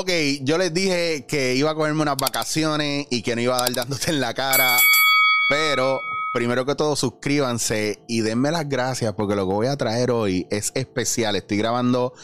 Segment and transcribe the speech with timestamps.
[0.00, 0.10] Ok,
[0.42, 3.74] yo les dije que iba a cogerme unas vacaciones y que no iba a dar
[3.74, 4.78] dándote en la cara.
[5.48, 5.98] Pero
[6.32, 10.46] primero que todo, suscríbanse y denme las gracias porque lo que voy a traer hoy
[10.50, 11.34] es especial.
[11.34, 12.14] Estoy grabando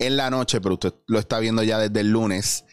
[0.00, 2.64] en la noche, pero usted lo está viendo ya desde el lunes.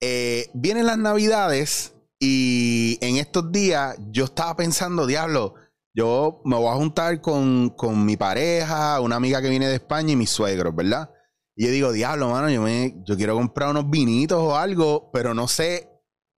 [0.00, 5.54] Eh, vienen las navidades y en estos días yo estaba pensando, diablo,
[5.94, 10.10] yo me voy a juntar con, con mi pareja, una amiga que viene de España
[10.10, 11.10] y mis suegros, ¿verdad?
[11.60, 15.34] Y yo digo, diablo, mano, yo, me, yo quiero comprar unos vinitos o algo, pero
[15.34, 15.90] no sé,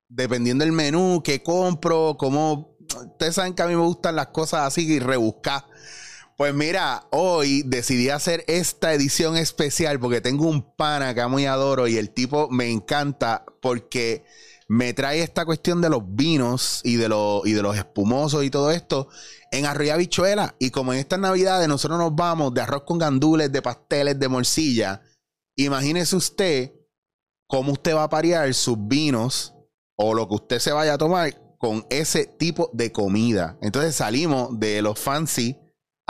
[0.09, 2.77] dependiendo del menú, qué compro, cómo.
[3.13, 5.65] Ustedes saben que a mí me gustan las cosas así y rebuscar.
[6.37, 11.87] Pues mira, hoy decidí hacer esta edición especial porque tengo un pana que muy adoro
[11.87, 14.25] y el tipo me encanta porque
[14.67, 18.51] me trae esta cuestión de los vinos y de, los, y de los espumosos y
[18.51, 19.07] todo esto
[19.53, 20.57] en Arroyo Bichuela.
[20.59, 24.29] Y como en estas navidades nosotros nos vamos de arroz con gandules, de pasteles, de
[24.29, 25.01] morcilla
[25.57, 26.73] Imagínese usted
[27.47, 29.55] cómo usted va a parear sus vinos
[29.97, 33.59] o lo que usted se vaya a tomar con ese tipo de comida.
[33.63, 35.59] Entonces salimos de los fancy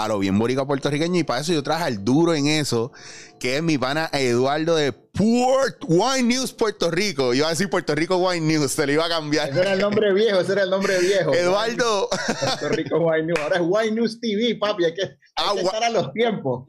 [0.05, 2.93] a lo bien borica puertorriqueño y para eso yo traje al duro en eso,
[3.39, 7.35] que es mi pana Eduardo de Port Wine News Puerto Rico.
[7.35, 9.51] Iba a decir Puerto Rico Wine News, se le iba a cambiar.
[9.51, 11.35] Ese era el nombre viejo, ese era el nombre viejo.
[11.35, 12.09] Eduardo.
[12.41, 13.39] Puerto Rico Wine News.
[13.41, 14.87] Ahora es Wine News TV, papi.
[14.87, 16.65] Hay que, hay ah, estar a los tiempos.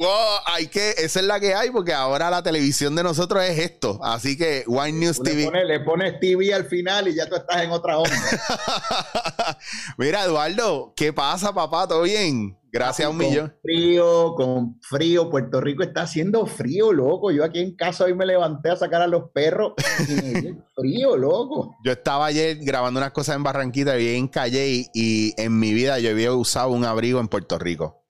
[0.45, 3.99] hay que, esa es la que hay, porque ahora la televisión de nosotros es esto.
[4.03, 5.49] Así que Wine News TV.
[5.65, 8.11] Le pones, TV al final y ya tú estás en otra onda.
[9.97, 11.87] Mira, Eduardo, ¿qué pasa, papá?
[11.87, 12.57] ¿Todo bien?
[12.73, 13.53] Gracias a un millón.
[13.61, 15.29] Frío, con frío.
[15.29, 17.29] Puerto Rico está haciendo frío, loco.
[17.29, 19.73] Yo aquí en casa hoy me levanté a sacar a los perros
[20.09, 21.77] y frío, loco.
[21.85, 25.99] Yo estaba ayer grabando unas cosas en Barranquita y en Calle y, en mi vida
[25.99, 28.07] yo había usado un abrigo en Puerto Rico.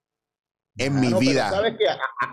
[0.78, 1.50] En mi vida.
[1.50, 1.84] sabes que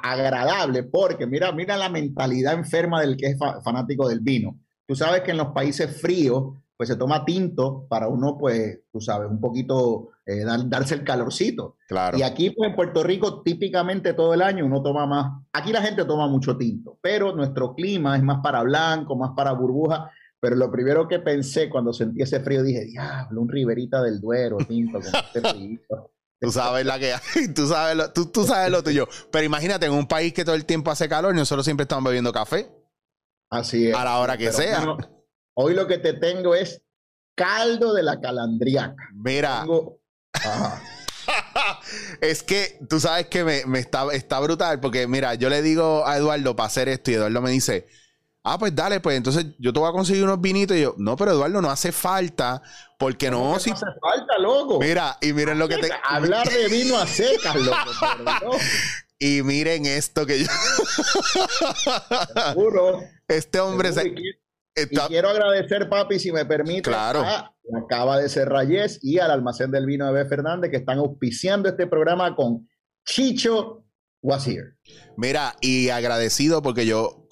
[0.01, 4.57] agradable, porque mira, mira la mentalidad enferma del que es fanático del vino.
[4.87, 8.99] Tú sabes que en los países fríos pues se toma tinto para uno, pues, tú
[8.99, 11.77] sabes, un poquito eh, darse el calorcito.
[11.87, 12.17] Claro.
[12.17, 15.43] Y aquí, pues, en Puerto Rico, típicamente todo el año uno toma más.
[15.53, 19.51] Aquí la gente toma mucho tinto, pero nuestro clima es más para blanco, más para
[19.51, 20.09] burbuja.
[20.39, 24.57] Pero lo primero que pensé cuando sentí ese frío, dije, diablo, un Riverita del Duero,
[24.67, 25.41] tinto, con este
[26.41, 29.07] Tú sabes la que hay, tú sabes lo, tú, tú sabes lo tuyo.
[29.31, 32.33] Pero imagínate, en un país que todo el tiempo hace calor, nosotros siempre estamos bebiendo
[32.33, 32.71] café.
[33.51, 33.95] Así es.
[33.95, 34.97] A la hora que sea.
[35.53, 36.81] Hoy lo que te tengo es
[37.35, 39.09] caldo de la calandriaca.
[39.13, 39.65] Mira.
[42.21, 46.17] es que tú sabes que me, está, está, brutal porque, mira, yo le digo a
[46.17, 47.87] Eduardo para hacer esto y Eduardo me dice,
[48.43, 50.77] ah, pues dale, pues entonces yo te voy a conseguir unos vinitos.
[50.77, 52.61] Y yo, no, pero Eduardo, no hace falta
[52.97, 53.59] porque no.
[53.59, 53.69] Si...
[53.69, 54.79] No hace falta, loco.
[54.79, 55.89] Mira, y miren lo que te.
[56.03, 58.57] Hablar de vino a secas, loco.
[59.19, 60.47] y miren esto que yo.
[62.53, 63.01] Seguro.
[63.27, 64.13] Este hombre se.
[64.75, 67.21] Y quiero agradecer, papi, si me permite, claro.
[67.21, 67.53] a
[67.85, 70.27] Acaba de ser Rayes y al Almacén del Vino de B.
[70.27, 72.67] Fernández que están auspiciando este programa con
[73.05, 73.85] Chicho
[74.21, 74.77] Wazir.
[75.17, 77.27] Mira, y agradecido porque yo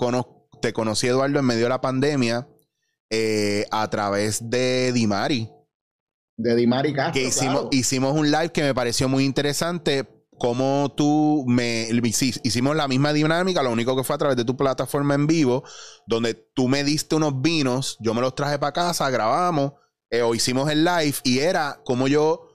[0.62, 2.48] te conocí, Eduardo, en medio de la pandemia
[3.10, 5.50] eh, a través de Dimari.
[6.38, 7.14] De Dimari Castro.
[7.14, 10.08] Que hicimos, hicimos un live que me pareció muy interesante
[10.40, 14.58] como tú me hicimos la misma dinámica, lo único que fue a través de tu
[14.58, 15.64] plataforma en vivo,
[16.08, 19.74] donde tú me diste unos vinos, yo me los traje para casa, grabamos
[20.10, 22.50] eh, o hicimos el live y era como yo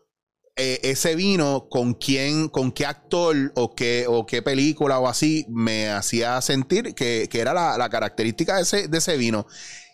[0.57, 5.47] eh, ese vino con quién, con qué actor o qué, o qué película o así
[5.49, 9.47] me hacía sentir que, era la, la, característica de ese, de ese vino.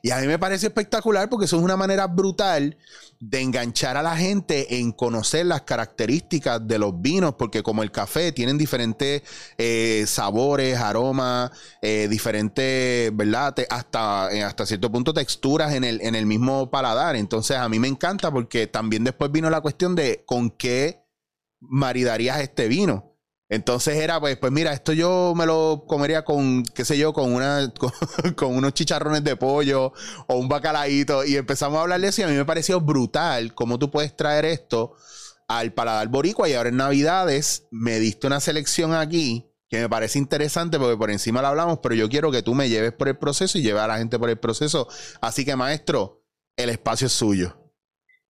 [0.02, 2.76] Y a mí me parece espectacular porque eso es una manera brutal
[3.18, 7.92] de enganchar a la gente en conocer las características de los vinos, porque como el
[7.92, 9.22] café tienen diferentes
[9.58, 11.50] eh, sabores, aromas,
[11.82, 13.54] eh, diferentes, ¿verdad?
[13.68, 17.14] hasta, eh, hasta cierto punto texturas en el, en el mismo paladar.
[17.16, 21.04] Entonces a mí me encanta porque también después vino la cuestión de con qué
[21.60, 23.09] maridarías este vino.
[23.50, 27.34] Entonces era, pues, pues mira, esto yo me lo comería con, qué sé yo, con
[27.34, 27.72] una,
[28.36, 29.92] con, unos chicharrones de pollo
[30.28, 31.24] o un bacalaíto.
[31.24, 34.16] Y empezamos a hablar de eso y a mí me pareció brutal cómo tú puedes
[34.16, 34.94] traer esto
[35.48, 36.48] al paladar boricua.
[36.48, 41.10] Y ahora en Navidades me diste una selección aquí que me parece interesante porque por
[41.10, 43.82] encima la hablamos, pero yo quiero que tú me lleves por el proceso y lleves
[43.82, 44.86] a la gente por el proceso.
[45.20, 46.24] Así que, maestro,
[46.56, 47.59] el espacio es suyo.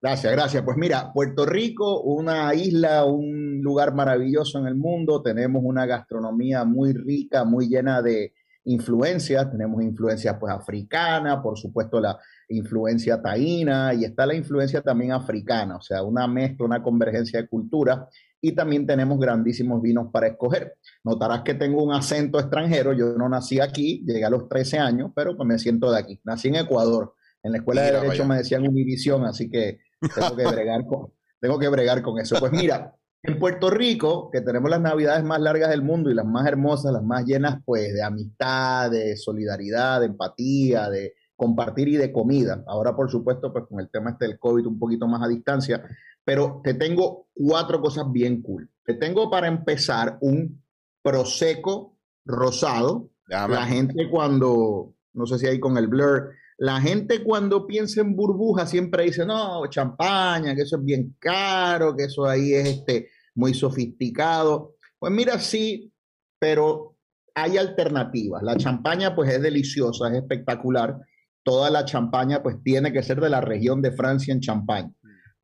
[0.02, 0.62] Gracias, gracias.
[0.62, 6.64] Pues mira, Puerto Rico, una isla, un lugar maravilloso en el mundo, tenemos una gastronomía
[6.64, 8.32] muy rica, muy llena de
[8.64, 12.18] influencias, tenemos influencias pues africana, por supuesto la
[12.48, 17.48] influencia taína y está la influencia también africana, o sea, una mezcla, una convergencia de
[17.48, 18.08] cultura.
[18.42, 20.78] y también tenemos grandísimos vinos para escoger.
[21.04, 25.10] Notarás que tengo un acento extranjero, yo no nací aquí, llegué a los 13 años,
[25.14, 26.20] pero pues me siento de aquí.
[26.24, 30.46] Nací en Ecuador, en la escuela de Derecho me decían Univisión, así que tengo que
[30.46, 32.36] bregar con, tengo que bregar con eso.
[32.38, 36.26] Pues mira, en Puerto Rico, que tenemos las navidades más largas del mundo y las
[36.26, 41.96] más hermosas, las más llenas pues de amistad, de solidaridad, de empatía, de compartir y
[41.96, 42.62] de comida.
[42.66, 45.82] Ahora, por supuesto, pues con el tema este del COVID un poquito más a distancia,
[46.24, 48.70] pero te tengo cuatro cosas bien cool.
[48.84, 50.62] Te tengo para empezar un
[51.02, 53.10] prosecco rosado.
[53.26, 58.14] La gente cuando, no sé si hay con el blur, la gente cuando piensa en
[58.14, 63.08] burbuja siempre dice, no, champaña, que eso es bien caro, que eso ahí es este,
[63.34, 64.74] muy sofisticado.
[64.98, 65.90] Pues mira, sí,
[66.38, 66.98] pero
[67.34, 68.42] hay alternativas.
[68.42, 70.98] La champaña pues es deliciosa, es espectacular
[71.42, 74.92] toda la champaña pues tiene que ser de la región de Francia en Champagne.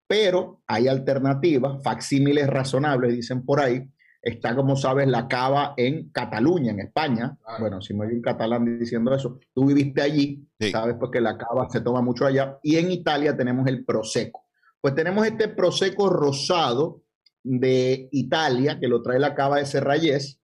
[0.06, 3.88] Pero hay alternativas, facsímiles razonables, dicen por ahí.
[4.22, 7.38] Está, como sabes, la cava en Cataluña, en España.
[7.60, 11.68] Bueno, si me oye un catalán diciendo eso, tú viviste allí, sabes porque la cava
[11.70, 12.58] se toma mucho allá.
[12.62, 14.46] Y en Italia tenemos el Prosecco.
[14.80, 17.02] Pues tenemos este Prosecco rosado
[17.44, 20.40] de Italia, que lo trae la cava de Serrayés,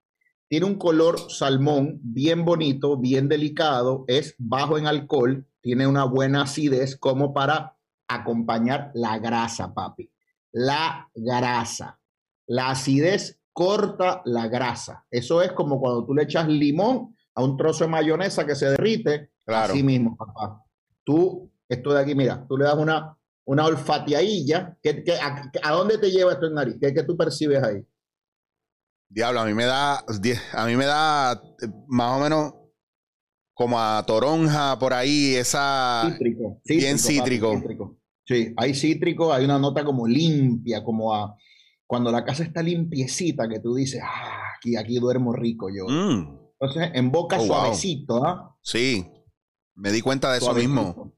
[0.47, 6.43] tiene un color salmón bien bonito, bien delicado, es bajo en alcohol, tiene una buena
[6.43, 7.75] acidez como para
[8.07, 10.11] acompañar la grasa, papi.
[10.51, 11.99] La grasa.
[12.45, 15.05] La acidez corta la grasa.
[15.09, 18.69] Eso es como cuando tú le echas limón a un trozo de mayonesa que se
[18.69, 19.31] derrite.
[19.45, 19.73] Claro.
[19.73, 20.63] Así mismo, papá.
[21.03, 24.77] Tú, esto de aquí, mira, tú le das una, una olfateadilla.
[25.61, 26.75] a, dónde te lleva esto en nariz?
[26.81, 27.85] ¿Qué, ¿Qué tú percibes ahí?
[29.09, 32.53] Diablo, a mí me da, a mí me da eh, más o menos
[33.53, 37.97] como a toronja por ahí, esa cítrico, bien cítrico.
[38.25, 41.35] Sí, hay cítrico, hay una nota como limpia, como a
[41.93, 45.85] cuando la casa está limpiecita, que tú dices, ah, aquí, aquí duermo rico yo.
[45.87, 46.39] Mm.
[46.59, 48.57] Entonces, en boca oh, suavecito, ¿ah?
[48.63, 49.05] Sí,
[49.75, 51.13] me di cuenta de eso mismo.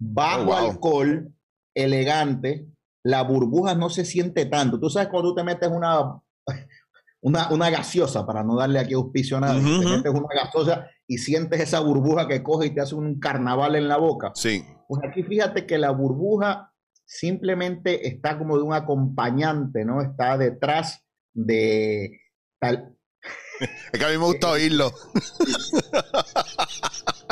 [0.00, 1.30] Bajo oh, alcohol,
[1.74, 2.70] elegante,
[3.04, 4.80] la burbuja no se siente tanto.
[4.80, 6.22] Tú sabes cuando tú te metes una
[7.20, 9.60] una, gaseosa, para no darle aquí auspicio a nadie.
[9.60, 13.76] Te metes una gaseosa y sientes esa burbuja que coge y te hace un carnaval
[13.76, 14.32] en la boca.
[14.36, 14.64] Sí.
[14.88, 16.71] Pues aquí fíjate que la burbuja
[17.12, 20.00] simplemente está como de un acompañante, ¿no?
[20.00, 21.04] Está detrás
[21.34, 22.18] de
[22.58, 22.96] tal.
[23.92, 24.90] Es que a mí me gusta oírlo.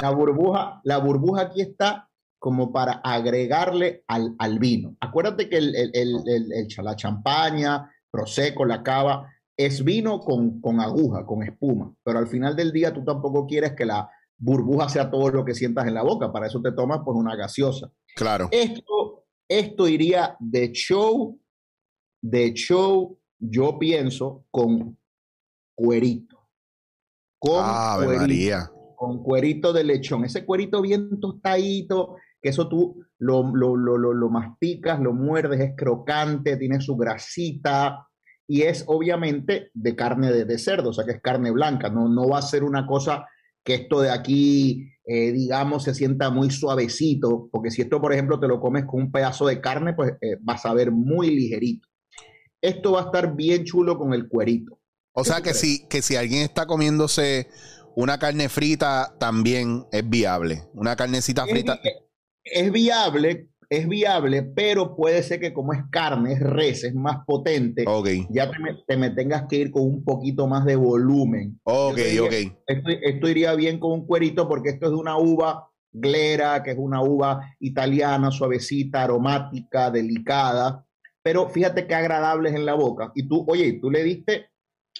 [0.03, 4.97] La burbuja, la burbuja aquí está como para agregarle al, al vino.
[5.01, 11.25] Acuérdate que el, el, el, la champaña, prosecco, la cava, es vino con, con aguja,
[11.25, 15.31] con espuma, pero al final del día tú tampoco quieres que la burbuja sea todo
[15.31, 17.91] lo que sientas en la boca, para eso te tomas pues una gaseosa.
[18.17, 18.49] Claro.
[18.51, 19.10] Esto,
[19.51, 21.39] esto iría de show,
[22.23, 24.97] de show, yo pienso, con
[25.75, 26.49] cuerito.
[27.39, 27.65] Con
[28.05, 30.25] cuerito, Con cuerito de lechón.
[30.25, 35.73] Ese cuerito bien tostadito, que eso tú lo, lo, lo, lo, masticas, lo muerdes, es
[35.77, 38.07] crocante, tiene su grasita,
[38.47, 42.29] y es obviamente de carne de, cerdo, o sea que es carne blanca, no, no
[42.29, 43.27] va a ser una cosa
[43.65, 48.39] que esto de aquí, eh, digamos, se sienta muy suavecito, porque si esto, por ejemplo,
[48.39, 51.89] te lo comes con un pedazo de carne, pues eh, vas a ver muy ligerito.
[52.63, 54.79] Esto va a estar bien chulo con el cuerito.
[55.13, 57.49] O sea que si, que si alguien está comiéndose
[57.97, 60.63] una carne frita, también es viable.
[60.75, 61.81] Una carnecita frita.
[62.45, 67.25] es viable es viable, pero puede ser que como es carne, es res, es más
[67.25, 67.85] potente,
[68.29, 68.51] ya
[68.87, 71.61] te me, tengas que ir con un poquito más de volumen.
[71.63, 72.33] Ok, ok.
[72.67, 76.79] Esto, iría bien con un cuerito porque esto es de una uva glera, que es
[76.79, 80.85] una uva italiana, suavecita, aromática, delicada,
[81.23, 83.13] pero fíjate qué agradable es en la boca.
[83.15, 84.51] Y tú, oye, tú le diste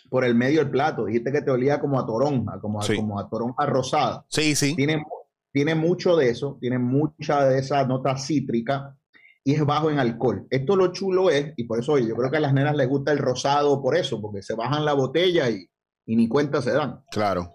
[0.09, 3.19] por el medio del plato, dijiste que te olía como a toronja, como a, como
[3.19, 4.25] a toronja rosada.
[4.29, 4.77] Sí, sí.
[4.77, 5.03] Tiene
[5.53, 8.97] tiene mucho de eso, tiene mucha de esa nota cítrica
[9.43, 10.47] y es bajo en alcohol.
[10.51, 12.89] Esto lo chulo es, y por eso oye, yo creo que a las nenas les
[12.89, 15.69] gusta el rosado por eso, porque se bajan la botella y,
[16.07, 17.05] ni cuenta se dan.
[17.11, 17.55] Claro.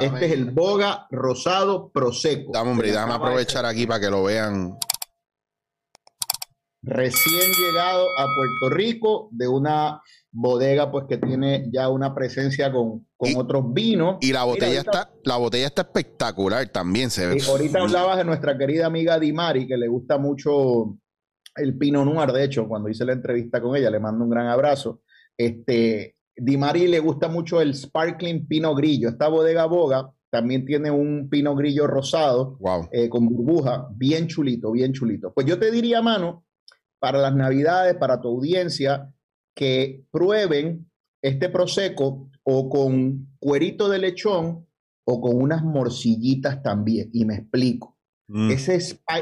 [0.00, 2.52] este es el Boga Rosado Prosecco.
[2.52, 4.76] Dame, hombre, déjame aprovechar aquí para que lo vean.
[6.86, 13.06] Recién llegado a Puerto Rico de una bodega pues que tiene ya una presencia con,
[13.36, 14.18] otros vinos.
[14.20, 17.38] Y la botella está, la botella está espectacular también, se ve.
[17.48, 20.98] ahorita hablabas de nuestra querida amiga Dimari, que le gusta mucho
[21.56, 24.48] el Pinot Noir, de hecho, cuando hice la entrevista con ella, le mando un gran
[24.48, 25.00] abrazo.
[25.38, 29.08] Este, Dimari le gusta mucho el Sparkling Pinot Grillo.
[29.08, 32.58] Esta bodega Boga también tiene un Pinot Grillo rosado
[32.90, 35.32] eh, con burbuja, bien chulito, bien chulito.
[35.32, 36.44] Pues yo te diría, mano,
[36.98, 39.12] para las navidades, para tu audiencia,
[39.54, 40.90] que prueben
[41.22, 44.66] este prosecco o con cuerito de lechón
[45.04, 47.10] o con unas morcillitas también.
[47.12, 47.98] Y me explico.
[48.28, 48.50] Mm.
[48.50, 48.76] Ese,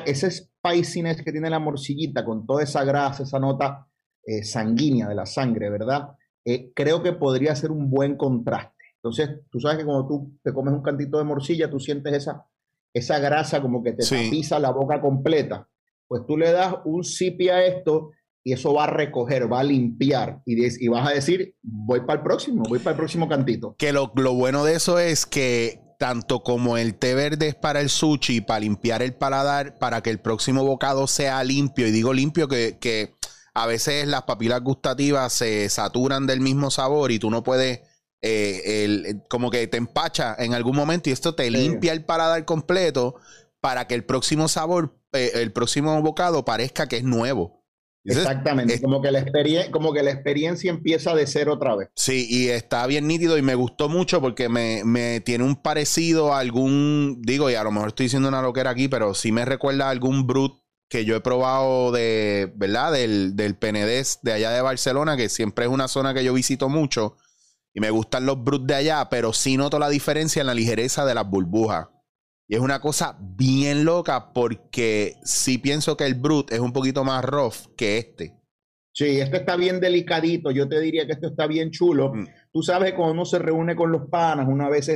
[0.06, 3.86] ese spiciness que tiene la morcillita con toda esa grasa, esa nota
[4.24, 6.16] eh, sanguínea de la sangre, ¿verdad?
[6.44, 8.84] Eh, creo que podría ser un buen contraste.
[8.96, 12.46] Entonces, tú sabes que cuando tú te comes un cantito de morcilla, tú sientes esa,
[12.94, 15.68] esa grasa como que te pisa la boca completa.
[16.12, 18.10] Pues tú le das un sipi a esto
[18.44, 22.18] y eso va a recoger, va a limpiar y, y vas a decir, voy para
[22.18, 23.74] el próximo, voy para el próximo cantito.
[23.78, 27.80] Que lo, lo bueno de eso es que tanto como el té verde es para
[27.80, 32.12] el sushi, para limpiar el paladar, para que el próximo bocado sea limpio, y digo
[32.12, 33.14] limpio que, que
[33.54, 37.80] a veces las papilas gustativas se saturan del mismo sabor y tú no puedes
[38.20, 42.44] eh, el, como que te empacha en algún momento y esto te limpia el paladar
[42.44, 43.14] completo
[43.62, 47.62] para que el próximo sabor, el próximo bocado parezca que es nuevo.
[48.04, 49.24] Exactamente, como, que la
[49.70, 51.88] como que la experiencia empieza de cero otra vez.
[51.94, 56.34] Sí, y está bien nítido y me gustó mucho porque me, me, tiene un parecido
[56.34, 59.44] a algún, digo, y a lo mejor estoy diciendo una loquera aquí, pero sí me
[59.44, 62.92] recuerda a algún brut que yo he probado de, ¿verdad?
[62.92, 66.68] Del, del Penedés de allá de Barcelona, que siempre es una zona que yo visito
[66.68, 67.16] mucho
[67.74, 71.04] y me gustan los Brut de allá, pero sí noto la diferencia en la ligereza
[71.04, 71.88] de las burbujas.
[72.52, 77.02] Y es una cosa bien loca porque sí pienso que el Brut es un poquito
[77.02, 78.34] más rough que este.
[78.92, 80.50] Sí, este está bien delicadito.
[80.50, 82.12] Yo te diría que esto está bien chulo.
[82.12, 82.26] Mm.
[82.52, 84.90] Tú sabes que cuando uno se reúne con los panas, una vez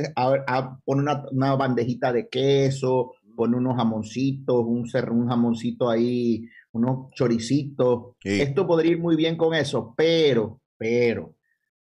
[0.85, 8.17] pone una, bandejita de queso, pone unos jamoncitos, un, un jamoncito ahí, unos choricitos.
[8.23, 11.33] Esto podría ir muy bien con eso, pero, pero,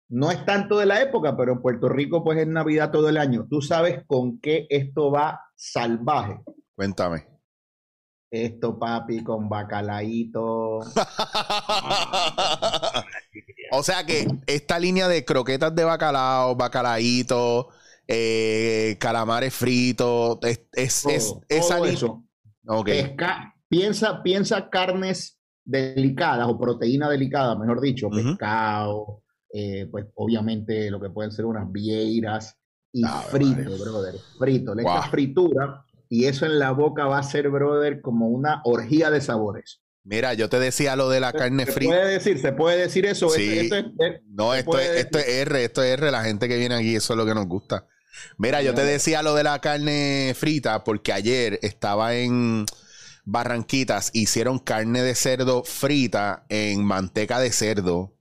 [0.09, 3.17] no es tanto de la época, pero en Puerto Rico pues es Navidad todo el
[3.17, 3.45] año.
[3.49, 6.41] ¿Tú sabes con qué esto va salvaje?
[6.75, 7.27] Cuéntame.
[8.31, 10.79] Esto, papi, con bacalaíto.
[13.71, 17.69] o sea que esta línea de croquetas de bacalao, bacalaíto,
[18.07, 21.05] eh, calamares fritos, es, es,
[21.47, 22.23] esa eso.
[23.67, 29.23] piensa, piensa carnes delicadas o proteína delicada, mejor dicho, pescado,
[29.53, 32.55] eh, pues obviamente lo que pueden ser unas vieiras
[32.91, 37.49] y frito, brother, frito, le echas fritura y eso en la boca va a ser,
[37.49, 39.81] brother, como una orgía de sabores.
[40.03, 41.93] Mira, yo te decía lo de la carne frita.
[41.93, 43.29] Se puede decir, se puede decir eso.
[43.29, 43.69] Sí.
[44.27, 47.13] no, esto es, esto es R, esto es R, la gente que viene aquí, eso
[47.13, 47.85] es lo que nos gusta.
[48.37, 52.65] Mira, yo te decía lo de la carne frita porque ayer estaba en
[53.23, 58.18] Barranquitas, hicieron carne de cerdo frita en manteca de cerdo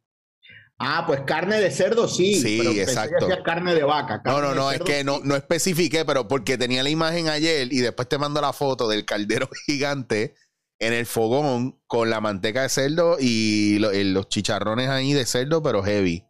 [0.81, 2.35] Ah, pues carne de cerdo sí.
[2.35, 3.27] Sí, pero exacto.
[3.27, 4.23] Que carne de vaca.
[4.25, 7.81] no, no, no, es que no, no especifiqué, pero porque tenía la imagen ayer y
[7.81, 10.35] después te mando la foto del caldero gigante
[10.79, 15.83] en el fogón con la manteca de cerdo y los chicharrones ahí de cerdo, pero
[15.83, 16.25] heavy.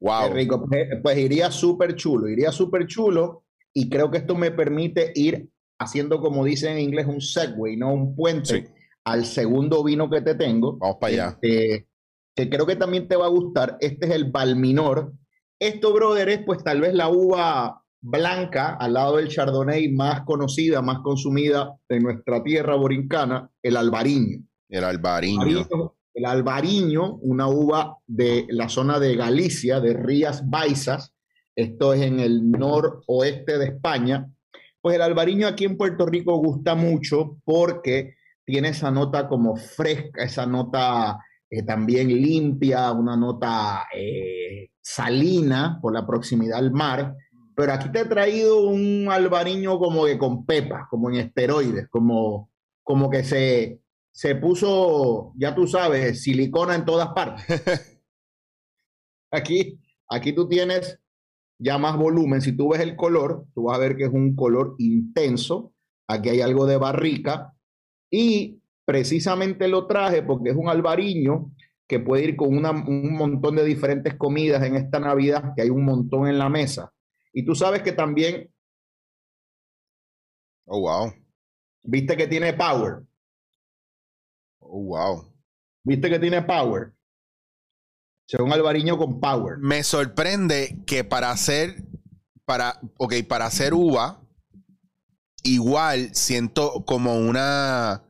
[0.00, 0.28] Wow.
[0.28, 0.64] Qué rico.
[0.68, 3.44] Pues, pues iría súper chulo, iría súper chulo
[3.74, 7.92] y creo que esto me permite ir haciendo, como dicen en inglés, un segue, no
[7.92, 8.72] un puente
[9.04, 10.76] al segundo vino que te tengo.
[10.78, 11.38] Vamos para allá.
[11.42, 11.88] Este,
[12.40, 13.76] que creo que también te va a gustar.
[13.80, 15.12] Este es el Balminor.
[15.58, 20.80] Esto, brother, es pues tal vez la uva blanca al lado del Chardonnay más conocida,
[20.80, 24.42] más consumida en nuestra tierra borincana, el albariño.
[24.70, 25.66] El albariño.
[26.14, 31.12] El albariño, una uva de la zona de Galicia, de Rías Baixas.
[31.54, 34.30] Esto es en el noroeste de España.
[34.80, 38.14] Pues el albariño aquí en Puerto Rico gusta mucho porque
[38.46, 41.18] tiene esa nota como fresca, esa nota
[41.50, 47.16] eh, también limpia, una nota eh, salina por la proximidad al mar.
[47.56, 52.50] Pero aquí te he traído un albariño como que con pepa, como en esteroides, como,
[52.84, 53.80] como que se,
[54.12, 57.44] se puso, ya tú sabes, silicona en todas partes.
[59.32, 61.00] aquí, aquí tú tienes
[61.58, 62.40] ya más volumen.
[62.40, 65.74] Si tú ves el color, tú vas a ver que es un color intenso.
[66.06, 67.52] Aquí hay algo de barrica.
[68.08, 68.59] Y
[68.90, 71.54] precisamente lo traje porque es un albariño
[71.86, 75.84] que puede ir con un montón de diferentes comidas en esta Navidad, que hay un
[75.84, 76.92] montón en la mesa.
[77.32, 78.52] Y tú sabes que también...
[80.66, 81.12] Oh, wow.
[81.84, 83.04] Viste que tiene power.
[84.58, 85.32] Oh, wow.
[85.84, 86.92] Viste que tiene power.
[88.40, 89.58] Un albariño con power.
[89.58, 91.84] Me sorprende que para hacer,
[92.44, 94.20] para, ok, para hacer uva,
[95.44, 98.09] igual siento como una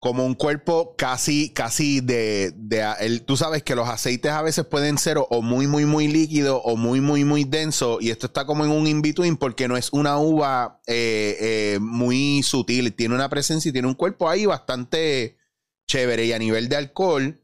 [0.00, 4.96] como un cuerpo casi, casi de, de tú sabes que los aceites a veces pueden
[4.96, 8.64] ser o, muy, muy, muy líquido o muy, muy, muy denso y esto está como
[8.64, 13.70] en un in-between porque no es una uva eh, eh, muy sutil, tiene una presencia
[13.70, 15.36] y tiene un cuerpo ahí bastante
[15.88, 17.40] chévere y a nivel de alcohol,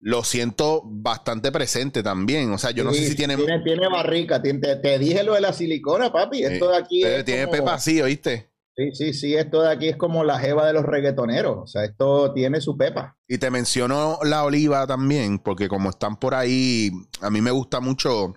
[0.00, 2.50] lo siento bastante presente también.
[2.50, 3.36] O sea, yo no sé si tiene...
[3.36, 4.42] Tiene, barrica.
[4.42, 6.42] te, dije lo de la silicona, papi.
[6.42, 8.50] Esto de aquí es Tiene pepa así, ¿oíste?
[8.76, 9.34] Sí, sí, sí.
[9.34, 11.56] Esto de aquí es como la jeva de los reggaetoneros.
[11.58, 13.16] O sea, esto tiene su pepa.
[13.26, 16.90] Y te menciono la oliva también, porque como están por ahí,
[17.22, 18.34] a mí me gusta mucho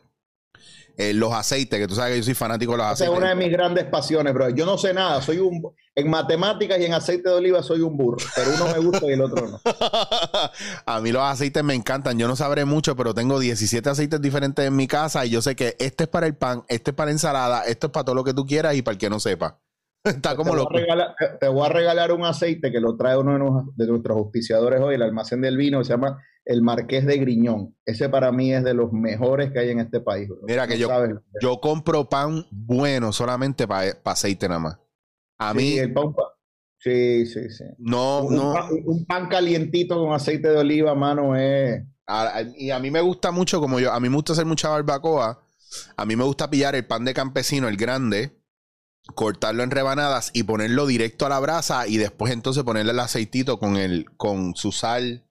[0.99, 3.13] eh, los aceites, que tú sabes que yo soy fanático de los aceites.
[3.13, 4.49] es una de mis grandes pasiones, bro.
[4.49, 5.61] Yo no sé nada, soy un...
[5.95, 9.11] En matemáticas y en aceite de oliva soy un burro, pero uno me gusta y
[9.11, 9.59] el otro no.
[10.85, 12.17] a mí los aceites me encantan.
[12.17, 15.57] Yo no sabré mucho, pero tengo 17 aceites diferentes en mi casa y yo sé
[15.57, 18.23] que este es para el pan, este es para ensalada, esto es para todo lo
[18.23, 19.59] que tú quieras y para el que no sepa.
[20.09, 23.71] Está como te Voy regalar, te voy a regalar un aceite que lo trae uno
[23.75, 27.75] de, nuestros auspiciadores hoy, el almacén del vino, se llama el Marqués de Griñón.
[27.85, 30.29] Ese para mí es de los mejores que hay en este país.
[30.43, 30.89] Mira que yo,
[31.41, 34.79] yo compro pan bueno solamente para aceite nada más.
[35.37, 35.77] A mí.
[35.77, 36.13] El pan,
[36.79, 37.65] sí, sí, sí.
[37.77, 38.53] No, un, no.
[38.53, 41.83] Pan, un pan calientito con aceite de oliva, mano, es.
[42.57, 45.43] y a mí me gusta mucho, como yo, a mí me gusta hacer mucha barbacoa.
[45.95, 48.38] A mí me gusta pillar el pan de campesino, el grande,
[49.15, 53.59] cortarlo en rebanadas y ponerlo directo a la brasa y después entonces ponerle el aceitito
[53.59, 55.25] con el con su sal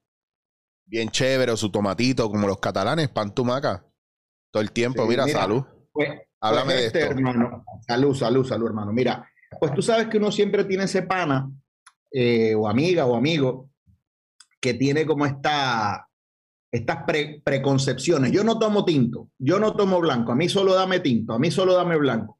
[0.86, 3.84] bien chévere o su tomatito como los catalanes, pan tumaca.
[4.50, 5.62] Todo el tiempo, mira, salud.
[5.92, 6.08] Pues,
[6.40, 7.12] Háblame pues de este, esto.
[7.12, 8.92] Hermano, salud, salud, salud, hermano.
[8.92, 11.50] Mira, pues tú sabes que uno siempre tiene ese pana
[12.10, 13.70] eh, o amiga o amigo
[14.60, 16.08] que tiene como esta,
[16.72, 17.04] estas
[17.44, 18.32] preconcepciones.
[18.32, 21.50] Yo no tomo tinto, yo no tomo blanco, a mí solo dame tinto, a mí
[21.50, 22.37] solo dame blanco.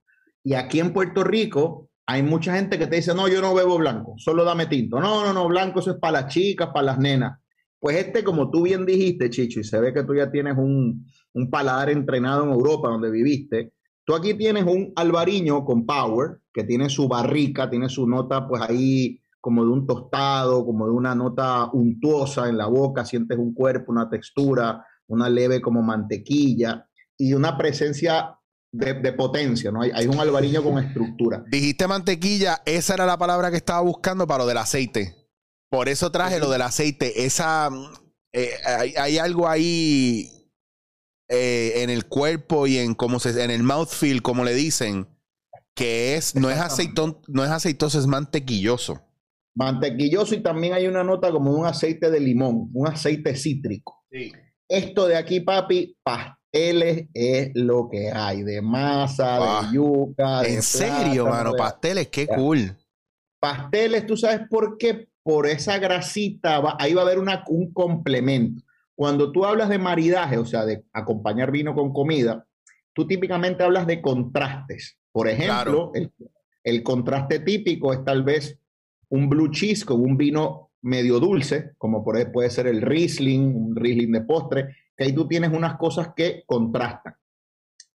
[0.49, 3.77] Y aquí en Puerto Rico hay mucha gente que te dice, no, yo no bebo
[3.77, 4.99] blanco, solo dame tinto.
[4.99, 7.39] No, no, no, blanco eso es para las chicas, para las nenas.
[7.79, 11.07] Pues este, como tú bien dijiste, Chicho, y se ve que tú ya tienes un,
[11.35, 13.75] un paladar entrenado en Europa donde viviste,
[14.07, 18.63] tú aquí tienes un albariño con power, que tiene su barrica, tiene su nota pues
[18.63, 23.53] ahí como de un tostado, como de una nota untuosa en la boca, sientes un
[23.53, 26.89] cuerpo, una textura, una leve como mantequilla
[27.19, 28.38] y una presencia
[28.73, 29.83] de, potencia, ¿no?
[29.83, 31.45] Hay, hay, un albariño con estructura.
[31.51, 35.17] Dijiste mantequilla, esa era la palabra que estaba buscando para lo del aceite.
[35.71, 37.25] Por eso traje lo del aceite.
[37.25, 37.71] Esa.
[38.33, 38.51] Eh,
[38.97, 40.31] hay, algo ahí
[41.29, 43.43] eh, en el cuerpo y en cómo se.
[43.43, 45.09] en el mouthfeel, como le dicen.
[45.75, 49.01] Que es, no es aceitón, no es aceitoso, es mantequilloso.
[49.55, 54.05] Mantequilloso y también hay una nota como un aceite de limón, un aceite cítrico.
[54.69, 55.97] Esto de aquí, papi,
[56.51, 60.43] pasteles es lo que hay, de masa, de yuca.
[60.45, 62.77] En serio, mano, pasteles, qué cool.
[63.41, 65.09] Pasteles, ¿tú sabes por qué?
[65.29, 68.63] por esa grasita, ahí va a haber una, un complemento.
[68.95, 72.47] Cuando tú hablas de maridaje, o sea, de acompañar vino con comida,
[72.95, 74.99] tú típicamente hablas de contrastes.
[75.13, 75.93] Por ejemplo,
[76.65, 78.59] el, contraste típico es tal vez
[79.11, 83.77] un blue cheese con un vino medio dulce, como por puede ser el Riesling, un
[83.77, 87.15] Riesling de postre, que ahí tú tienes unas cosas que contrastan.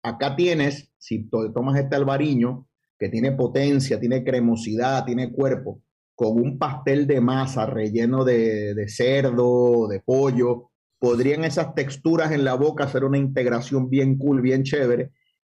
[0.01, 2.67] Acá tienes, si tomas este albariño,
[2.99, 5.81] que tiene potencia, tiene cremosidad, tiene cuerpo,
[6.15, 10.69] con un pastel de masa relleno de, de cerdo, de pollo,
[10.99, 15.11] podrían esas texturas en la boca hacer una integración bien cool, bien chévere.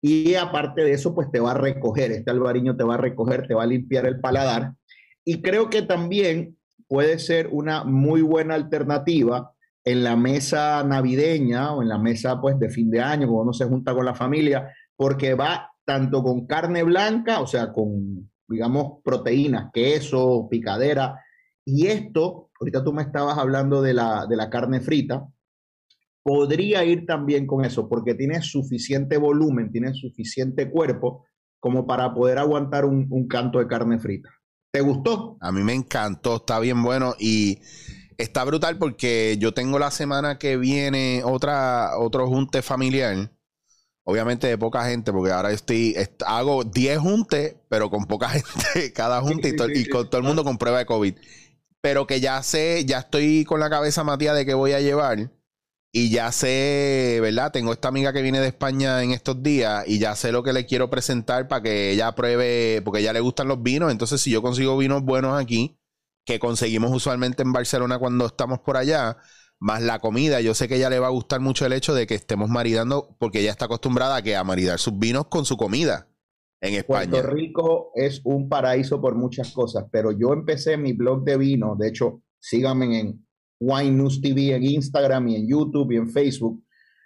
[0.02, 3.48] Y aparte de eso, pues te va a recoger, este albariño te va a recoger,
[3.48, 4.74] te va a limpiar el paladar.
[5.26, 6.58] Y creo que también
[6.94, 9.52] puede ser una muy buena alternativa
[9.84, 13.54] en la mesa navideña o en la mesa pues de fin de año, cuando uno
[13.54, 19.02] se junta con la familia, porque va tanto con carne blanca, o sea, con digamos,
[19.04, 21.20] proteínas, queso, picadera.
[21.66, 25.28] Y esto, ahorita tú me estabas hablando de la, de la carne frita,
[26.22, 31.26] podría ir también con eso, porque tiene suficiente volumen, tiene suficiente cuerpo
[31.60, 34.30] como para poder aguantar un, un, canto de carne frita.
[34.74, 35.38] ¿Te gustó?
[35.40, 37.60] A mí me encantó, está bien bueno y
[38.18, 43.30] está brutal porque yo tengo la semana que viene otra, otro junte familiar
[44.06, 49.22] Obviamente de poca gente, porque ahora estoy, hago 10 juntes, pero con poca gente cada
[49.22, 51.16] junte y, con todo el mundo con prueba de COVID.
[51.80, 55.32] Pero que ya sé, ya estoy con la cabeza Matías de qué voy a llevar.
[55.96, 57.52] Y ya sé, ¿verdad?
[57.52, 60.52] Tengo esta amiga que viene de España en estos días y ya sé lo que
[60.52, 63.92] le quiero presentar para que ella pruebe, porque a ella le gustan los vinos.
[63.92, 65.78] Entonces, si yo consigo vinos buenos aquí,
[66.26, 69.18] que conseguimos usualmente en Barcelona cuando estamos por allá,
[69.60, 70.42] más la comida.
[70.42, 72.50] Yo sé que a ella le va a gustar mucho el hecho de que estemos
[72.50, 76.08] maridando, porque ella está acostumbrada a, que, a maridar sus vinos con su comida
[76.60, 77.12] en España.
[77.12, 81.76] Puerto Rico es un paraíso por muchas cosas, pero yo empecé mi blog de vino,
[81.78, 83.28] de hecho, síganme en
[83.64, 86.64] Wine News TV en Instagram y en YouTube y en Facebook.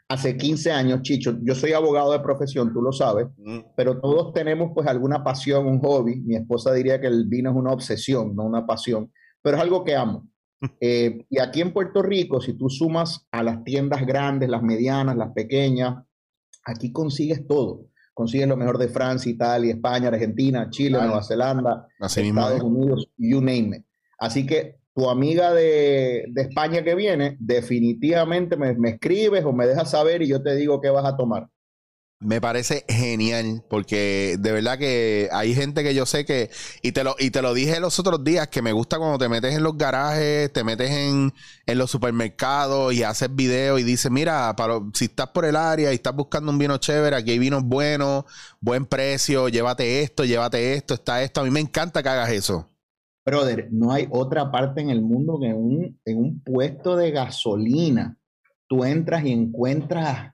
[0.10, 3.60] Hace 15 años, Chicho, yo soy abogado de profesión, tú lo sabes, mm.
[3.76, 6.22] pero todos tenemos pues alguna pasión, un hobby.
[6.22, 9.84] Mi esposa diría que el vino es una obsesión, no una pasión, pero es algo
[9.84, 10.28] que amo.
[10.82, 15.16] Eh, y aquí en Puerto Rico, si tú sumas a las tiendas grandes, las medianas,
[15.16, 16.04] las pequeñas,
[16.66, 17.86] aquí consigues todo.
[18.16, 23.78] Consigues lo mejor de Francia, Italia, España, Argentina, Chile, Nueva Zelanda, Estados Unidos, you name
[23.78, 23.86] it.
[24.18, 29.92] Así que tu amiga de, España que viene, definitivamente me, me escribes o me dejas
[29.92, 31.50] saber y yo te digo qué vas a tomar.
[32.20, 36.50] Me parece genial porque de verdad que hay gente que yo sé que
[36.82, 39.30] y te lo y te lo dije los otros días que me gusta cuando te
[39.30, 41.32] metes en los garajes, te metes en,
[41.78, 45.96] los supermercados y haces videos y dices, "Mira, para, si estás por el área y
[45.96, 48.26] estás buscando un vino chévere, aquí hay vinos buenos,
[48.62, 52.77] buen precio, llévate esto, llévate esto, está esto." A mí me encanta que hagas eso.
[53.28, 58.18] Brother, no hay otra parte en el mundo que un, en un puesto de gasolina
[58.68, 60.34] tú entras y encuentras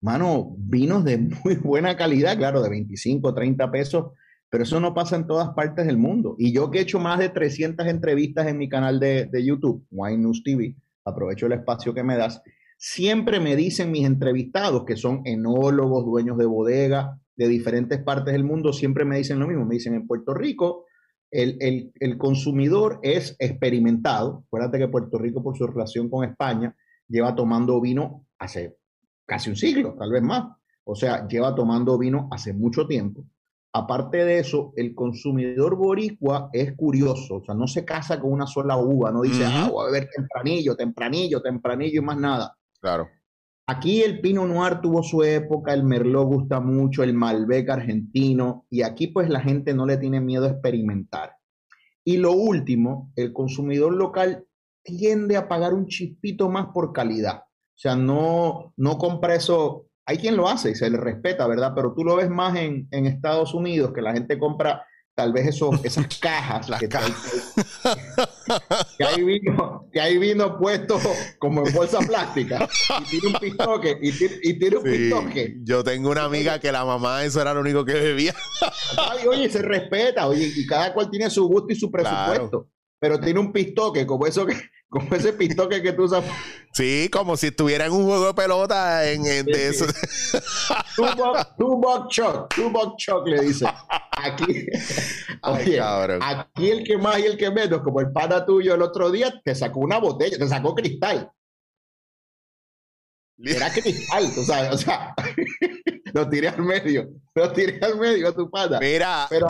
[0.00, 4.12] mano, vinos de muy buena calidad, claro, de 25, 30 pesos,
[4.48, 6.34] pero eso no pasa en todas partes del mundo.
[6.38, 9.86] Y yo que he hecho más de 300 entrevistas en mi canal de, de YouTube,
[9.90, 10.74] Wine News TV,
[11.04, 12.42] aprovecho el espacio que me das,
[12.76, 18.44] siempre me dicen mis entrevistados, que son enólogos, dueños de bodega de diferentes partes del
[18.44, 19.64] mundo, siempre me dicen lo mismo.
[19.64, 20.86] Me dicen, en Puerto Rico,
[21.30, 24.44] el, el, el consumidor es experimentado.
[24.46, 26.74] Acuérdate que Puerto Rico, por su relación con España,
[27.08, 28.76] lleva tomando vino hace
[29.26, 30.44] casi un siglo, tal vez más.
[30.84, 33.24] O sea, lleva tomando vino hace mucho tiempo.
[33.72, 38.46] Aparte de eso, el consumidor boricua es curioso, o sea, no se casa con una
[38.46, 42.56] sola uva, no dice, ah, voy a beber tempranillo, tempranillo, tempranillo y más nada.
[42.80, 43.08] Claro.
[43.70, 48.82] Aquí el Pinot Noir tuvo su época, el Merlot gusta mucho, el Malbec argentino, y
[48.82, 51.36] aquí pues la gente no le tiene miedo a experimentar.
[52.02, 54.44] Y lo último, el consumidor local
[54.82, 57.44] tiende a pagar un chispito más por calidad.
[57.44, 59.86] O sea, no, no compra eso.
[60.04, 61.70] Hay quien lo hace y se le respeta, ¿verdad?
[61.72, 64.84] Pero tú lo ves más en, en Estados Unidos, que la gente compra
[65.20, 66.96] tal vez eso, esas cajas que, que,
[69.04, 70.98] hay vino, que hay vino puesto
[71.38, 72.66] como en bolsa plástica
[73.02, 74.12] y tiene un pistoque y
[74.58, 75.56] tiene, un pistoque.
[75.62, 78.34] Yo tengo una amiga que la mamá eso era lo único que bebía.
[79.28, 82.70] oye, se respeta, oye, y cada cual tiene su gusto y su presupuesto.
[82.98, 84.54] Pero tiene un pistoque como eso que,
[84.90, 86.24] como ese pistoque que tú usas.
[86.72, 89.86] Sí, como si estuviera en un juego de pelota en, de eso.
[91.56, 93.66] two box chuck, two box chuck le dice.
[94.10, 94.66] Aquí,
[95.42, 99.10] oye, aquí el que más y el que menos, como el pana tuyo el otro
[99.10, 101.30] día, te sacó una botella, te sacó cristal.
[103.38, 105.14] Era cristal, o sea, o sea
[106.12, 108.78] lo tiré al medio, lo tiré al medio a tu pata.
[108.80, 109.48] Mira, Pero,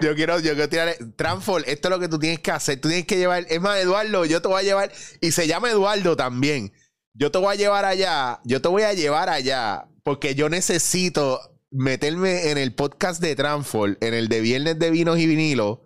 [0.00, 2.88] yo quiero, yo quiero tirar, Transfor, esto es lo que tú tienes que hacer, tú
[2.88, 6.16] tienes que llevar, es más, Eduardo, yo te voy a llevar, y se llama Eduardo
[6.16, 6.72] también,
[7.12, 11.40] yo te voy a llevar allá, yo te voy a llevar allá, porque yo necesito
[11.70, 15.78] meterme en el podcast de Transfor, en el de Viernes de Vinos y Vinilos,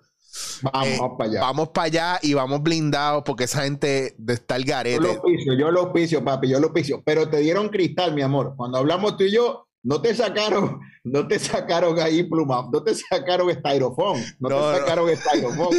[0.62, 1.40] Vamos, eh, para allá.
[1.40, 5.02] Vamos para allá y vamos blindados porque esa gente está el garete.
[5.02, 7.02] Yo lo piso, yo lo piso, papi, yo lo piso.
[7.04, 8.54] Pero te dieron cristal, mi amor.
[8.56, 12.94] Cuando hablamos tú y yo, no te sacaron, no te sacaron ahí pluma, no te
[12.94, 15.74] sacaron styrofoam, no, te sacaron styrofoam.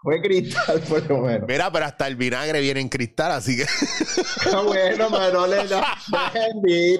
[0.00, 1.48] Fue, cristal por lo menos.
[1.48, 3.66] Mira, pero hasta el vinagre viene en cristal, así que.
[4.52, 5.64] Ah, bueno, pero no le,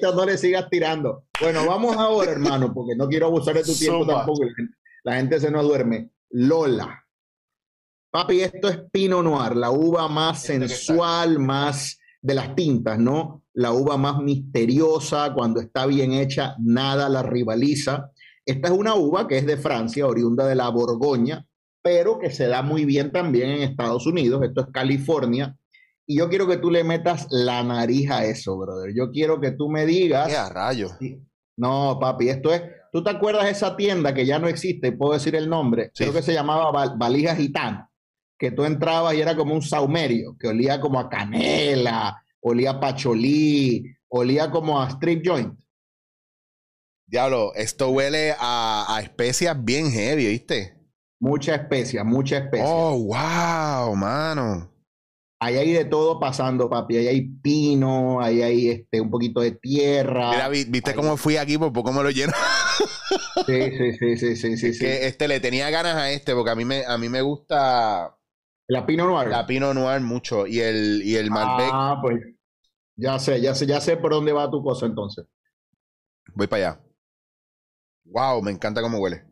[0.03, 1.25] no, no le sigas tirando.
[1.41, 4.41] Bueno, vamos ahora, hermano, porque no quiero abusar de tu tiempo tampoco.
[5.05, 6.11] La gente se nos duerme.
[6.31, 7.05] Lola.
[8.11, 13.45] Papi, esto es Pinot Noir, la uva más sensual, más de las tintas, ¿no?
[13.59, 18.13] La uva más misteriosa, cuando está bien hecha, nada la rivaliza.
[18.47, 21.45] Esta es una uva que es de Francia, oriunda de la Borgoña,
[21.83, 24.45] pero que se da muy bien también en Estados Unidos.
[24.45, 25.57] Esto es California.
[26.07, 28.95] Y yo quiero que tú le metas la nariz a eso, brother.
[28.95, 30.29] Yo quiero que tú me digas.
[30.29, 30.93] ¿Qué a rayos?
[31.57, 32.63] No, papi, esto es.
[32.93, 34.93] ¿Tú te acuerdas de esa tienda que ya no existe?
[34.93, 35.91] Puedo decir el nombre.
[35.97, 37.89] Creo que se llamaba Valija Gitana
[38.39, 42.81] que tú entrabas y era como un saumerio, que olía como a canela, olía a
[42.81, 45.59] pacholí, olía como a strip joint.
[47.07, 50.77] Diablo, esto huele a, especias bien heavy, ¿viste?
[51.21, 52.67] Mucha especia, mucha especia.
[52.67, 54.71] Oh, wow, mano.
[55.41, 56.99] Ahí hay de todo pasando, papi.
[56.99, 60.31] Ahí hay pino, ahí hay este, un poquito de tierra.
[60.31, 61.57] Mira, ¿viste cómo fui aquí?
[61.57, 62.33] Por poco me lo lleno.
[63.47, 64.79] sí, sí, sí, sí, sí, sí.
[64.79, 68.18] Que este le tenía ganas a este, porque a mí me, a mí me gusta
[68.69, 69.29] la Pinot Noir.
[69.29, 70.47] La Pinot Noir mucho.
[70.47, 71.71] Y el, y el Malbec.
[71.73, 72.21] Ah, pues.
[72.97, 75.27] Ya sé, ya sé, ya sé por dónde va tu cosa entonces.
[76.35, 76.85] Voy para allá.
[78.05, 79.25] Wow, me encanta cómo huele.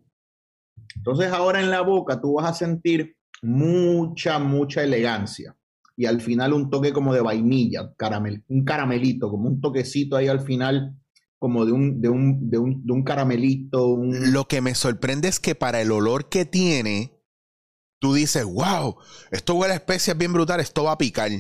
[0.97, 5.57] Entonces ahora en la boca tú vas a sentir mucha, mucha elegancia.
[5.97, 10.29] Y al final un toque como de vainilla, caramel, un caramelito, como un toquecito ahí
[10.29, 10.95] al final,
[11.39, 13.99] como de un, de un, de un, caramelito.
[14.03, 17.16] Lo que me sorprende es que para el olor que tiene,
[18.07, 18.97] tú dices, wow,
[19.33, 21.31] esto huele a especias bien brutal, esto va a picar.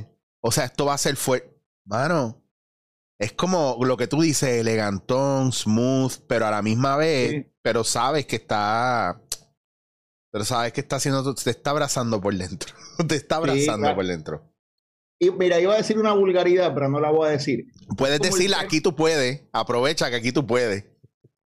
[0.41, 1.57] O sea, esto va a ser fuerte.
[1.85, 2.43] Mano,
[3.21, 8.27] es como lo que tú dices, elegantón, smooth, pero a la misma vez, pero sabes
[8.27, 9.23] que está.
[10.33, 12.75] Pero sabes que está haciendo, te está abrazando por dentro.
[13.09, 14.53] te está abrazando por dentro.
[15.21, 17.67] Y mira, iba a decir una vulgaridad, pero no la voy a decir.
[17.97, 19.43] Puedes decirla, aquí tú puedes.
[19.53, 20.85] Aprovecha que aquí tú puedes.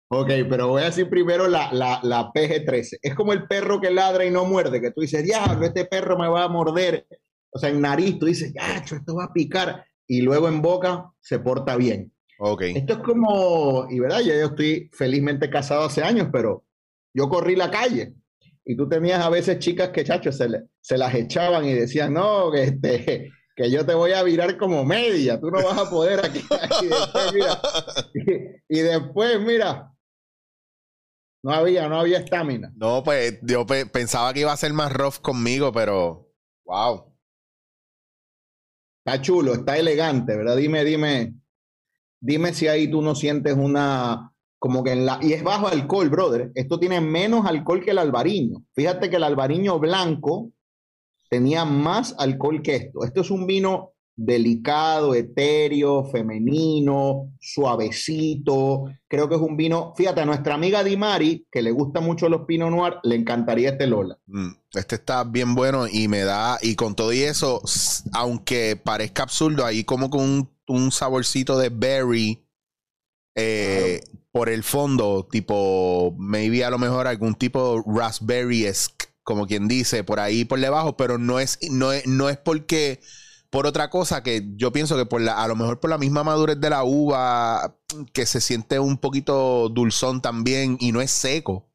[0.08, 2.98] Ok, pero voy a decir primero la, la, la, PG-13.
[3.02, 6.18] Es como el perro que ladra y no muerde, que tú dices, diablo, este perro
[6.18, 7.06] me va a morder.
[7.50, 9.84] O sea, en nariz tú dices, gacho, esto va a picar.
[10.06, 12.12] Y luego en boca se porta bien.
[12.38, 12.62] Ok.
[12.62, 16.64] Esto es como, y verdad, yo, yo estoy felizmente casado hace años, pero
[17.14, 18.14] yo corrí la calle.
[18.64, 20.48] Y tú tenías a veces chicas que, chacho, se,
[20.80, 24.84] se las echaban y decían, no, que este que yo te voy a virar como
[24.84, 26.40] media, tú no vas a poder aquí.
[26.82, 27.60] y, después, mira,
[28.68, 29.93] y, después, mira,
[31.44, 32.72] no había, no había estamina.
[32.74, 36.32] No, pues yo pensaba que iba a ser más rough conmigo, pero
[36.64, 37.14] wow.
[39.04, 40.56] Está chulo, está elegante, ¿verdad?
[40.56, 41.34] Dime, dime,
[42.18, 46.08] dime si ahí tú no sientes una, como que en la, y es bajo alcohol,
[46.08, 46.50] brother.
[46.54, 48.64] Esto tiene menos alcohol que el albariño.
[48.74, 50.50] Fíjate que el albariño blanco
[51.28, 53.04] tenía más alcohol que esto.
[53.04, 58.84] Esto es un vino delicado, etéreo, femenino, suavecito.
[59.08, 62.42] Creo que es un vino, fíjate, a nuestra amiga Dimari, que le gusta mucho los
[62.46, 64.18] Pinot Noir, le encantaría este Lola.
[64.26, 67.60] Mm, este está bien bueno y me da, y con todo y eso,
[68.12, 72.46] aunque parezca absurdo, ahí como con un, saborcito de berry
[73.34, 74.00] eh,
[74.30, 80.20] por el fondo, tipo, maybe a lo mejor algún tipo raspberry-esque como quien dice, por
[80.20, 83.00] ahí por debajo, pero no es, no es, no es porque
[83.54, 86.24] por otra cosa que yo pienso que por la, a lo mejor por la misma
[86.24, 87.76] madurez de la uva,
[88.12, 91.70] que se siente un poquito dulzón también y no es seco.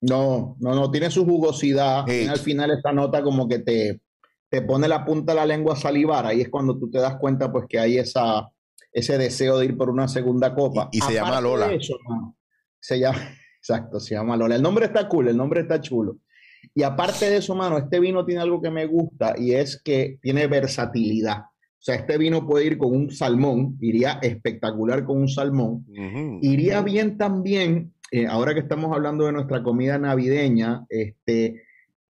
[0.00, 2.08] No, no, no, tiene su jugosidad.
[2.08, 4.00] al final esta nota como que te,
[4.48, 6.26] te pone la punta de la lengua a salivar.
[6.26, 8.48] Ahí es cuando tú te das cuenta pues que hay esa,
[8.92, 10.90] ese deseo de ir por una segunda copa.
[10.92, 11.68] Y, se llama Lola.
[12.78, 14.54] se llama, exacto, se llama Lola.
[14.54, 16.18] El nombre está cool, el nombre está chulo.
[16.74, 20.18] Y aparte de eso, mano, este vino tiene algo que me gusta y es que
[20.20, 21.38] tiene versatilidad.
[21.38, 25.86] O sea, este vino puede ir con un salmón, iría espectacular con un salmón.
[26.42, 31.62] Iría bien también, eh, ahora que estamos hablando de nuestra comida navideña, este,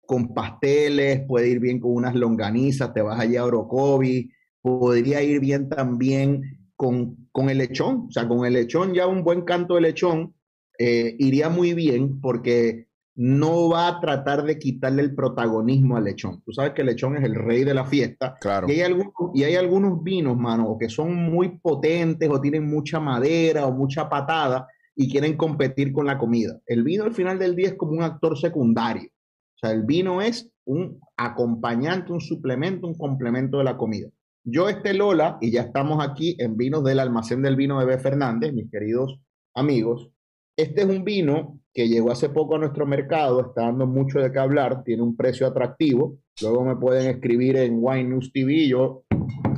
[0.05, 5.41] con pasteles, puede ir bien con unas longanizas, te vas allá a Orocovi, podría ir
[5.41, 9.77] bien también con, con el lechón, o sea, con el lechón ya un buen canto
[9.77, 10.35] de lechón
[10.79, 16.43] eh, iría muy bien porque no va a tratar de quitarle el protagonismo al lechón.
[16.43, 18.37] Tú sabes que el lechón es el rey de la fiesta.
[18.41, 18.69] Claro.
[18.69, 23.01] Y hay, algunos, y hay algunos vinos, mano, que son muy potentes o tienen mucha
[23.01, 26.59] madera o mucha patada y quieren competir con la comida.
[26.67, 29.09] El vino al final del día es como un actor secundario.
[29.09, 34.09] O sea, el vino es un acompañante, un suplemento, un complemento de la comida.
[34.45, 37.99] Yo, este Lola, y ya estamos aquí en vinos del almacén del vino de B.
[37.99, 39.21] Fernández, mis queridos
[39.55, 40.11] amigos.
[40.57, 44.31] Este es un vino que llegó hace poco a nuestro mercado, está dando mucho de
[44.31, 46.19] qué hablar, tiene un precio atractivo.
[46.41, 49.05] Luego me pueden escribir en Wine News TV, yo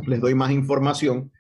[0.07, 1.33] les doy más información.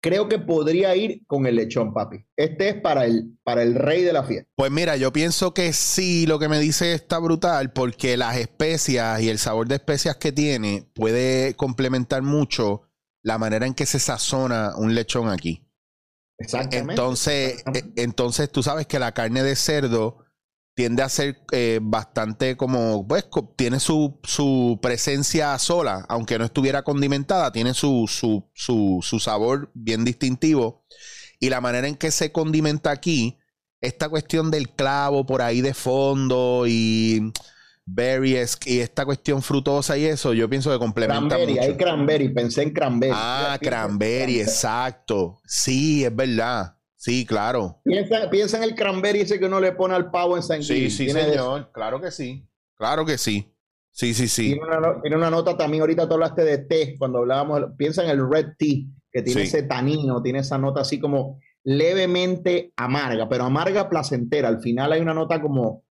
[0.00, 2.24] Creo que podría ir con el lechón, papi.
[2.36, 4.50] Este es para el, para el rey de la fiesta.
[4.56, 9.20] Pues mira, yo pienso que sí, lo que me dice está brutal, porque las especias
[9.20, 12.82] y el sabor de especias que tiene puede complementar mucho
[13.22, 15.68] la manera en que se sazona un lechón aquí.
[16.70, 20.24] Entonces, e, entonces tú sabes que la carne de cerdo
[20.74, 23.26] tiende a ser eh, bastante como, pues,
[23.56, 29.70] tiene su, su, presencia sola, aunque no estuviera condimentada, tiene su, su, su, su sabor
[29.74, 30.84] bien distintivo.
[31.38, 33.38] Y la manera en que se condimenta aquí,
[33.80, 37.32] esta cuestión del clavo por ahí de fondo y
[37.84, 42.62] berries y esta cuestión frutosa y eso, yo pienso que complementa cranberry, hay cranberry, pensé
[42.62, 43.14] en cranberry.
[43.14, 45.40] Ah, cranberry, exacto.
[45.44, 46.76] Sí, es verdad.
[46.96, 47.80] Sí, claro.
[47.84, 50.88] Piensa, piensa, en el cranberry ese que uno le pone al pavo en San Sí,
[50.88, 51.72] sí, señor.
[51.72, 52.48] Claro que sí.
[52.76, 53.52] Claro que sí.
[53.90, 54.56] Sí, sí, sí.
[55.02, 58.46] Tiene una, nota también, ahorita tú hablaste de té, cuando hablábamos, piensa en el red
[58.56, 64.48] tea, que tiene ese tanino, tiene esa nota así como levemente amarga, pero amarga placentera.
[64.48, 65.84] Al final hay una nota como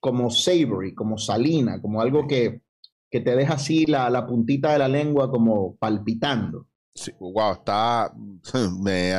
[0.00, 2.60] como savory, como salina, como algo que,
[3.10, 6.66] que te deja así la, la, puntita de la lengua como palpitando.
[6.94, 8.12] Sí, wow, está.
[8.82, 9.12] Me,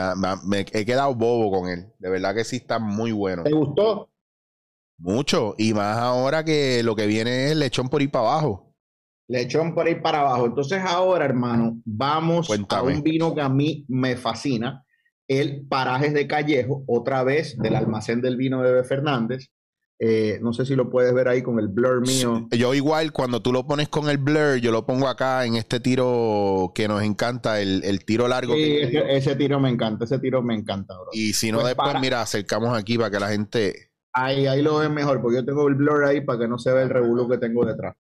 [0.46, 1.88] me, he quedado bobo con él.
[2.00, 3.44] De verdad que sí está muy bueno.
[3.44, 4.10] ¿Te gustó?
[4.98, 5.54] Mucho.
[5.58, 8.74] Y más ahora que lo que viene es lechón por ir para abajo.
[9.28, 10.48] Lechón por ir para abajo.
[10.48, 14.84] Entonces, ahora, hermano, vamos a un vino que a mí me fascina.
[15.28, 19.52] El Parajes de Callejo, otra vez del almacén del vino de Bebe Fernández
[20.00, 22.48] Eh, no sé si lo puedes ver ahí con el blur mío.
[22.52, 25.80] yo igual, cuando tú lo pones con el blur, yo lo pongo acá en este
[25.80, 28.54] tiro que nos encanta, el, tiro largo.
[28.54, 30.94] Sí, ese, tiro me encanta, ese tiro me encanta.
[31.14, 33.92] Y si no, pues después, mira, acercamos aquí para que la gente...
[34.14, 36.72] Ahí, ahí lo ven mejor, porque yo tengo el blur ahí para que no se
[36.72, 37.96] vea el revuelo que tengo detrás.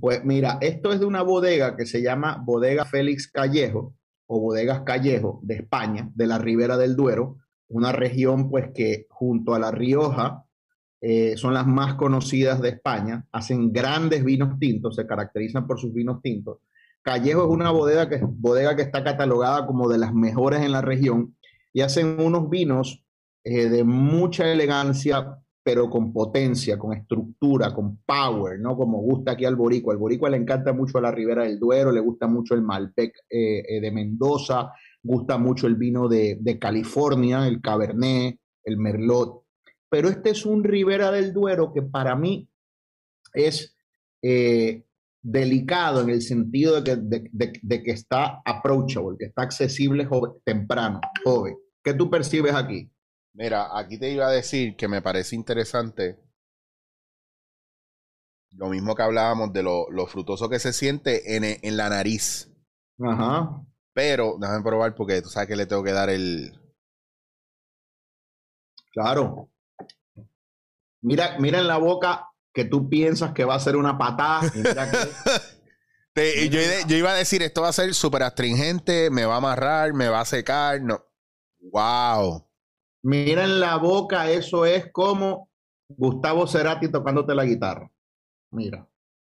[0.00, 3.94] Pues mira, esto es de una bodega que se llama Bodega Félix Callejo
[4.26, 9.54] o Bodegas Callejo de España, de la Ribera del Duero, una región pues que junto
[9.54, 10.44] a La Rioja
[11.00, 15.92] eh, son las más conocidas de España, hacen grandes vinos tintos, se caracterizan por sus
[15.92, 16.58] vinos tintos.
[17.02, 20.82] Callejo es una bodega que, bodega que está catalogada como de las mejores en la
[20.82, 21.36] región
[21.72, 23.04] y hacen unos vinos
[23.44, 28.76] eh, de mucha elegancia, pero con potencia, con estructura, con power, ¿no?
[28.76, 29.92] Como gusta aquí al boricua.
[29.92, 33.80] Al boricua le encanta mucho la Ribera del Duero, le gusta mucho el Malbec eh,
[33.80, 39.44] de Mendoza, gusta mucho el vino de, de California, el Cabernet, el Merlot
[39.90, 42.48] pero este es un Ribera del Duero que para mí
[43.32, 43.76] es
[44.22, 44.84] eh,
[45.22, 50.08] delicado en el sentido de que, está approachable, que está accesible
[50.44, 51.56] temprano, joven.
[51.82, 52.90] ¿Qué tú percibes aquí?
[53.34, 56.18] Mira, aquí te iba a decir que me parece interesante
[58.52, 62.50] lo mismo que hablábamos de lo, frutoso que se siente en, en, la nariz.
[63.00, 63.64] Ajá.
[63.92, 66.58] Pero déjame probar porque tú sabes que le tengo que dar el.
[68.92, 69.48] Claro.
[71.00, 74.50] Mira, mira en la boca que tú piensas que va a ser una patada.
[76.50, 80.08] yo, iba a decir, esto va a ser súper astringente, me va a amarrar, me
[80.08, 80.82] va a secar.
[80.82, 81.00] No.
[81.60, 82.44] Wow.
[83.02, 85.48] Mira en la boca, eso es como
[85.88, 87.90] Gustavo Cerati tocándote la guitarra.
[88.50, 88.88] Mira.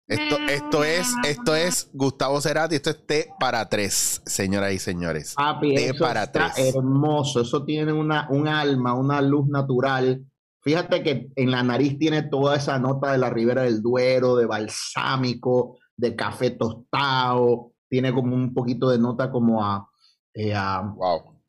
[0.08, 5.36] Esto, esto es, esto es Gustavo Cerati, esto es T para tres, señoras y señores.
[5.60, 6.58] T para tres.
[6.58, 10.26] Hermoso, eso tiene una, un alma, una luz natural
[10.68, 14.46] Fíjate que en la nariz tiene toda esa nota de la Ribera del Duero, de
[14.46, 19.90] balsámico, de café tostado, tiene como un poquito de nota como a...
[20.34, 21.40] Eh, wow.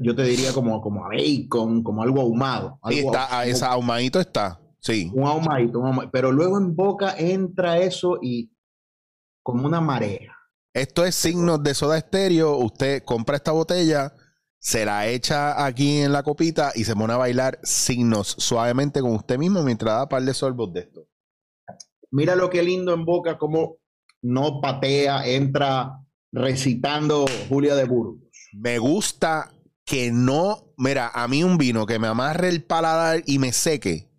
[0.00, 2.80] yo, te, diría como, como a bacon, como algo ahumado.
[2.90, 5.08] está, a ese ahumadito está, sí.
[5.14, 8.50] Un ahumadito, un ahumadito, pero luego en boca entra eso y
[9.44, 10.34] como una marea.
[10.72, 14.12] Esto es signo de soda estéreo, usted compra esta botella
[14.64, 19.12] se la echa aquí en la copita y se pone a bailar signos suavemente con
[19.12, 21.06] usted mismo mientras da par de sorbos de esto.
[22.10, 23.76] Mira lo que lindo en boca, como
[24.22, 26.00] no patea, entra
[26.32, 28.22] recitando Julia de Burgos.
[28.54, 29.52] Me gusta
[29.84, 34.10] que no, mira, a mí un vino que me amarre el paladar y me seque,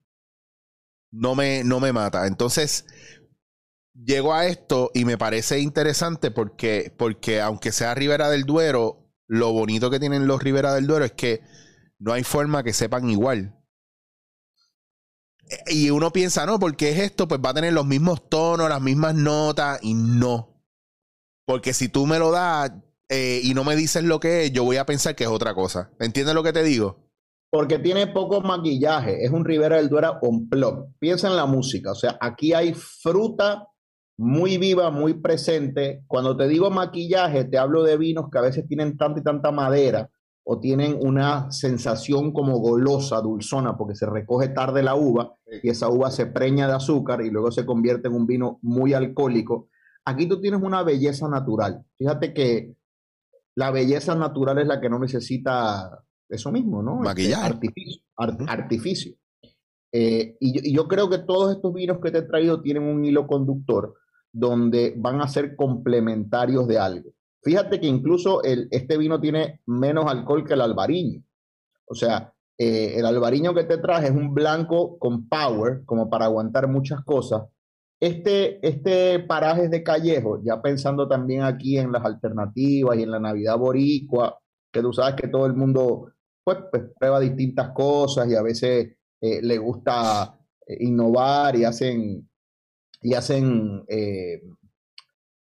[1.12, 2.28] no me, no me mata.
[2.28, 2.86] Entonces,
[3.96, 9.52] llego a esto y me parece interesante porque, porque aunque sea Ribera del Duero, lo
[9.52, 11.42] bonito que tienen los Ribera del Duero es que
[12.00, 13.56] no hay forma que sepan igual.
[15.68, 18.82] Y uno piensa, no, porque es esto, pues va a tener los mismos tonos, las
[18.82, 20.64] mismas notas, y no.
[21.46, 22.72] Porque si tú me lo das
[23.10, 25.54] eh, y no me dices lo que es, yo voy a pensar que es otra
[25.54, 25.92] cosa.
[26.00, 27.06] ¿Entiendes lo que te digo?
[27.52, 30.98] Porque tiene poco maquillaje, es un Ribera del Duero on plot.
[31.00, 33.68] Piensa en la música, o sea, aquí hay fruta
[34.18, 36.04] muy viva, muy presente.
[36.08, 39.52] Cuando te digo maquillaje, te hablo de vinos que a veces tienen tanta y tanta
[39.52, 40.10] madera
[40.48, 45.90] o tienen una sensación como golosa, dulzona, porque se recoge tarde la uva y esa
[45.90, 49.70] uva se preña de azúcar y luego se convierte en un vino muy alcohólico.
[50.06, 51.84] Aquí tú tienes una belleza natural.
[51.98, 52.76] Fíjate que
[53.56, 56.98] la belleza natural es la que no necesita eso mismo, ¿no?
[56.98, 57.46] Este, maquillaje.
[57.46, 58.04] artificio.
[58.48, 59.16] artificio.
[59.92, 63.26] Eh, y, yo creo que todos estos vinos que te he traído tienen un hilo
[63.26, 63.96] conductor
[64.36, 67.10] donde van a ser complementarios de algo.
[67.42, 71.24] Fíjate que incluso el, este vino tiene menos alcohol que el albariño.
[71.86, 76.26] O sea, eh, el albariño que te traje es un blanco con power, como para
[76.26, 77.44] aguantar muchas cosas.
[77.98, 83.22] Este, este paraje de Callejo, ya pensando también aquí en las alternativas y en la
[83.22, 84.38] Navidad boricua,
[84.70, 86.12] que tú sabes que todo el mundo
[86.44, 92.30] pues, pues prueba distintas cosas y a veces eh, le gusta eh, innovar y hacen
[93.06, 94.42] y hacen eh,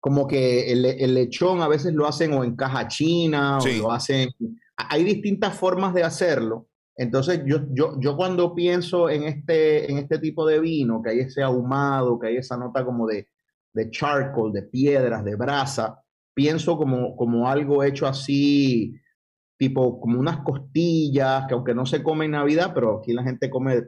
[0.00, 4.30] como que el, lechón a veces lo hacen o en caja china o lo hacen.
[4.76, 6.66] Hay distintas formas de hacerlo.
[6.96, 11.20] Entonces, yo, yo, yo cuando pienso en este, en este tipo de vino, que hay
[11.20, 13.28] ese ahumado, que hay esa nota como de,
[13.72, 16.02] de charcoal, de piedras, de brasa,
[16.34, 18.92] pienso como, como algo hecho así,
[19.56, 23.48] tipo como unas costillas, que aunque no se come en Navidad, pero aquí la gente
[23.48, 23.84] come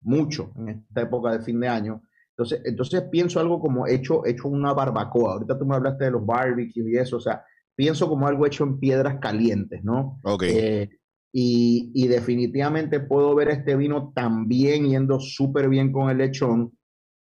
[0.00, 2.02] mucho en esta época de fin de año.
[2.40, 5.34] Entonces, entonces pienso algo como hecho, hecho una barbacoa.
[5.34, 8.64] Ahorita tú me hablaste de los barbecues y eso, o sea, pienso como algo hecho
[8.64, 10.18] en piedras calientes, ¿no?
[10.24, 10.44] Ok.
[10.46, 10.88] Eh,
[11.32, 16.76] y, definitivamente puedo ver este vino también yendo súper bien con el lechón,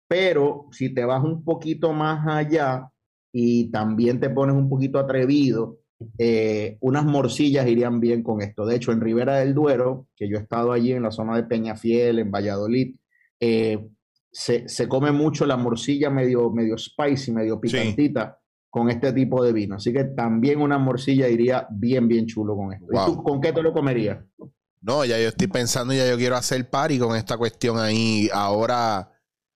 [0.07, 2.89] pero si te vas un poquito más allá
[3.33, 5.79] y también te pones un poquito atrevido,
[6.17, 8.65] eh, unas morcillas irían bien con esto.
[8.65, 11.43] De hecho, en Ribera del Duero, que yo he estado allí en la zona de
[11.43, 12.95] Peñafiel, en Valladolid,
[13.39, 13.79] eh,
[14.37, 19.77] se, come mucho la morcilla medio, medio spicy, medio picantita con este tipo de vino.
[19.77, 22.85] Así que también una morcilla iría bien, bien chulo con esto.
[22.91, 24.19] ¿Y tú con qué te lo comerías?
[24.81, 28.29] No, ya yo estoy pensando, ya yo quiero hacer party con esta cuestión ahí.
[28.31, 29.11] Ahora,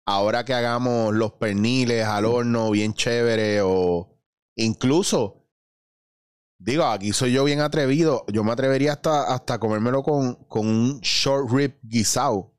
[0.06, 4.18] ahora que hagamos los perniles al horno bien chévere o
[4.56, 5.46] incluso,
[6.58, 8.24] digo, aquí soy yo bien atrevido.
[8.32, 12.56] Yo me atrevería hasta, hasta comérmelo con, con un short rib guisado.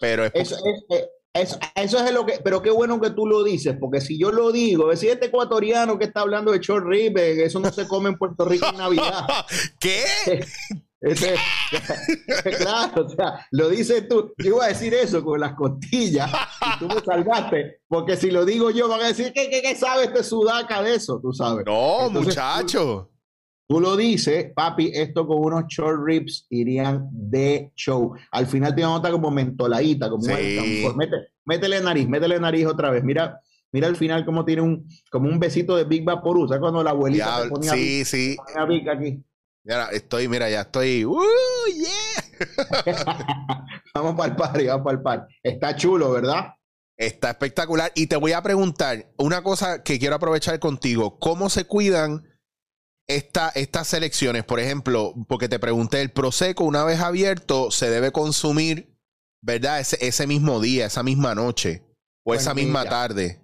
[0.00, 0.52] Pero es, es,
[0.90, 1.08] eh,
[1.40, 4.30] eso, eso, es lo que, pero qué bueno que tú lo dices, porque si yo
[4.30, 8.10] lo digo, si este ecuatoriano que está hablando de short rib, eso no se come
[8.10, 9.26] en Puerto Rico en Navidad.
[9.80, 10.04] ¿Qué?
[12.58, 14.32] claro, o sea, lo dices tú.
[14.38, 16.28] Yo iba a decir eso con las costillas
[16.60, 19.76] y tú me salvaste, porque si lo digo yo van a decir, ¿qué, qué, qué
[19.76, 21.20] sabe este sudaca de eso?
[21.22, 21.64] Tú sabes.
[21.66, 23.10] No, muchacho.
[23.12, 23.17] Tú
[23.68, 28.14] lo dices, papi, esto con unos short ribs irían de show.
[28.30, 30.86] Al final te nota como mentoladita, como sí.
[31.44, 33.04] métele nariz, métele nariz otra vez.
[33.04, 33.38] Mira,
[33.70, 36.48] mira al final cómo tiene un, como un besito de Big Vaporú.
[36.48, 38.36] ¿Sabes cuando la abuelita te ponía sí, sí.
[38.66, 39.22] Big aquí?
[39.64, 41.04] Mira, estoy, mira, ya estoy.
[41.04, 41.20] ¡Uh,
[41.74, 42.46] yeah!
[43.94, 45.34] vamos para el party, vamos para el party.
[45.42, 46.54] Está chulo, ¿verdad?
[46.96, 47.92] Está espectacular.
[47.94, 51.18] Y te voy a preguntar una cosa que quiero aprovechar contigo.
[51.18, 52.27] ¿Cómo se cuidan?
[53.08, 58.94] Estas selecciones, por ejemplo, porque te pregunté, el Prosecco una vez abierto se debe consumir,
[59.42, 59.80] ¿verdad?
[59.80, 61.82] Ese, ese mismo día, esa misma noche
[62.24, 63.40] o esa pues misma tarde.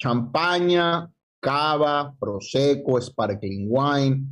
[0.00, 4.26] Champaña, cava, Prosecco, sparkling wine.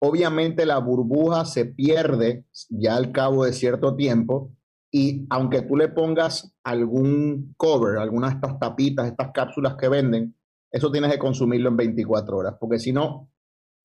[0.00, 4.50] Obviamente la burbuja se pierde ya al cabo de cierto tiempo
[4.90, 10.36] y aunque tú le pongas algún cover, algunas de estas tapitas, estas cápsulas que venden,
[10.70, 13.28] eso tienes que consumirlo en 24 horas, porque si no,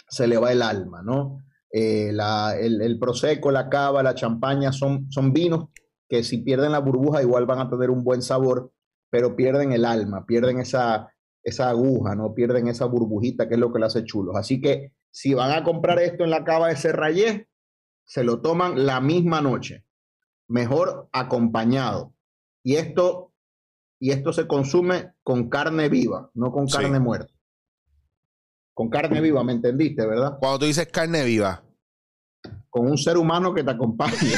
[0.09, 1.43] se le va el alma, ¿no?
[1.71, 5.67] Eh, el, el, prosecco, la cava, la champaña son, son vinos
[6.07, 8.73] que si pierden la burbuja igual van a tener un buen sabor,
[9.11, 12.33] pero pierden el alma, pierden esa, esa aguja, ¿no?
[12.33, 14.35] Pierden esa burbujita que es lo que le hace chulos.
[14.35, 17.47] Así que si van a comprar esto en la cava de Serrayé,
[18.05, 19.85] se lo toman la misma noche,
[20.47, 22.15] mejor acompañado.
[22.63, 23.33] Y esto,
[23.99, 27.38] y esto se consume con carne viva, no con carne muerta
[28.79, 30.37] con carne viva, ¿me entendiste, verdad?
[30.39, 31.61] Cuando tú dices carne viva.
[32.69, 34.15] Con un ser humano que te acompañe.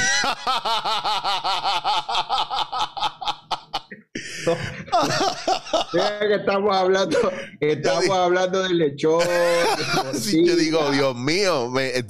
[5.92, 7.20] que estamos hablando,
[7.60, 9.22] estamos hablando de lechón.
[10.16, 12.04] sí, yo digo, Dios mío, me,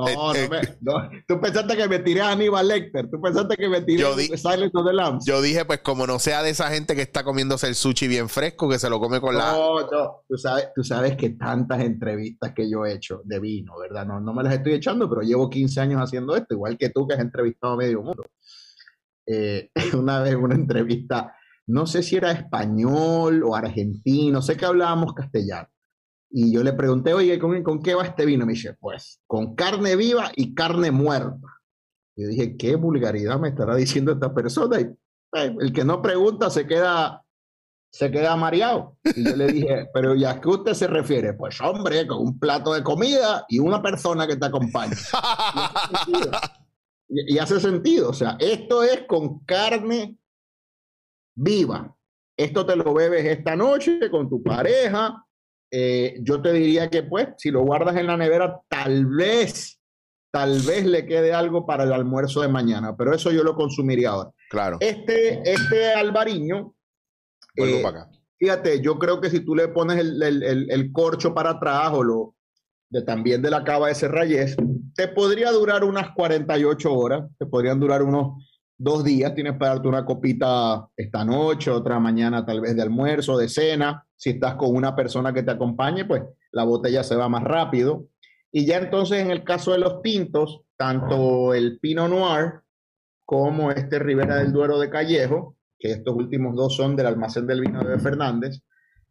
[0.00, 3.10] no, eh, no, eh, me, no, Tú pensaste que me tiré a Aníbal Lecter.
[3.10, 5.24] Tú pensaste que me tiré a Silence of the Lambs.
[5.26, 8.28] Yo dije, pues, como no sea de esa gente que está comiéndose el sushi bien
[8.28, 9.52] fresco, que se lo come con la.
[9.52, 10.22] No, no.
[10.28, 14.06] Tú sabes, tú sabes que tantas entrevistas que yo he hecho de vino, ¿verdad?
[14.06, 17.06] No, no me las estoy echando, pero llevo 15 años haciendo esto, igual que tú
[17.06, 18.24] que has entrevistado a medio mundo.
[19.26, 21.34] Eh, una vez una entrevista,
[21.66, 25.68] no sé si era español o argentino, sé que hablábamos castellano
[26.32, 28.46] y yo le pregunté, oye, ¿con, ¿con qué va este vino?
[28.46, 31.60] Me dice, pues, con carne viva y carne muerta.
[32.14, 34.80] Y yo dije, ¿qué vulgaridad me estará diciendo esta persona?
[34.80, 37.24] Y eh, el que no pregunta se queda,
[37.92, 38.96] se queda mareado.
[39.02, 41.34] Y yo le dije, pero ¿ya a qué usted se refiere?
[41.34, 44.96] Pues, hombre, con un plato de comida y una persona que te acompaña.
[47.12, 48.10] Y, y hace sentido.
[48.10, 50.16] O sea, esto es con carne
[51.34, 51.92] viva.
[52.36, 55.26] Esto te lo bebes esta noche con tu pareja
[55.70, 59.80] eh, yo te diría que pues si lo guardas en la nevera, tal vez,
[60.32, 64.10] tal vez le quede algo para el almuerzo de mañana, pero eso yo lo consumiría
[64.10, 64.30] ahora.
[64.50, 64.78] Claro.
[64.80, 66.74] Este, este albariño,
[67.56, 68.10] eh, para acá.
[68.38, 72.02] fíjate, yo creo que si tú le pones el, el, el, corcho para atrás o
[72.02, 72.34] lo
[72.88, 74.56] de, también de la cava de Serrayés,
[74.96, 78.49] te podría durar unas 48 horas, te podrían durar unos
[78.82, 83.36] dos días, tienes para darte una copita esta noche, otra mañana tal vez de almuerzo,
[83.36, 84.06] de cena.
[84.16, 88.06] Si estás con una persona que te acompañe, pues la botella se va más rápido.
[88.50, 92.62] Y ya entonces en el caso de los tintos, tanto el Pinot Noir
[93.26, 97.60] como este Ribera del Duero de Callejo, que estos últimos dos son del almacén del
[97.60, 98.62] vino de Fernández,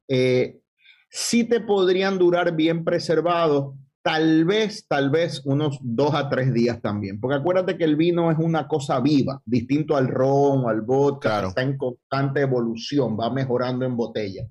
[0.07, 0.61] eh,
[1.09, 6.81] sí te podrían durar bien preservados tal vez, tal vez unos dos a tres días
[6.81, 7.19] también.
[7.19, 11.61] Porque acuérdate que el vino es una cosa viva, distinto al ron al vodka, está
[11.61, 14.47] en constante evolución, va mejorando en botella.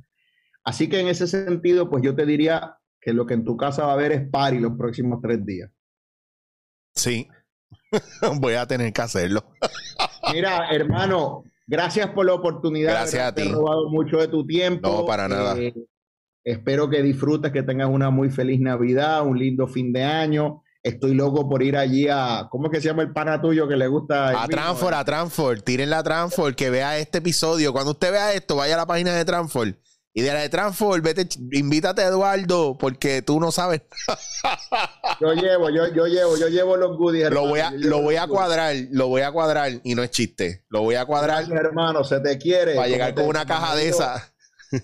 [0.65, 3.85] Así que en ese sentido, pues yo te diría que lo que en tu casa
[3.85, 5.71] va a haber es pari los próximos tres días.
[6.95, 7.29] Sí.
[8.41, 9.45] Voy a tener que hacerlo.
[10.33, 12.93] Mira, hermano, gracias por la oportunidad.
[12.93, 13.43] Gracias a ti.
[13.43, 14.89] Te he robado mucho de tu tiempo.
[14.89, 15.57] No, para nada.
[15.59, 15.73] Eh,
[16.53, 20.63] espero que disfrutes, que tengas una muy feliz Navidad, un lindo fin de año.
[20.83, 22.49] Estoy loco por ir allí a.
[22.51, 24.43] ¿Cómo es que se llama el pana tuyo que le gusta?
[24.43, 25.61] A Transfor, a Transfor.
[25.61, 27.73] Tiren la Transfor, que vea este episodio.
[27.73, 29.77] Cuando usted vea esto, vaya a la página de Transfor.
[30.15, 33.83] Y de la de Transfor, vete, invítate a Eduardo, porque tú no sabes.
[35.21, 37.31] yo llevo, yo, yo llevo, yo llevo los goodies.
[37.31, 40.65] Lo voy a, lo voy a cuadrar, lo voy a cuadrar, y no es chiste.
[40.71, 41.45] Lo voy a cuadrar.
[41.53, 42.75] hermano, se te quiere.
[42.75, 44.33] Para llegar con una caja de esa.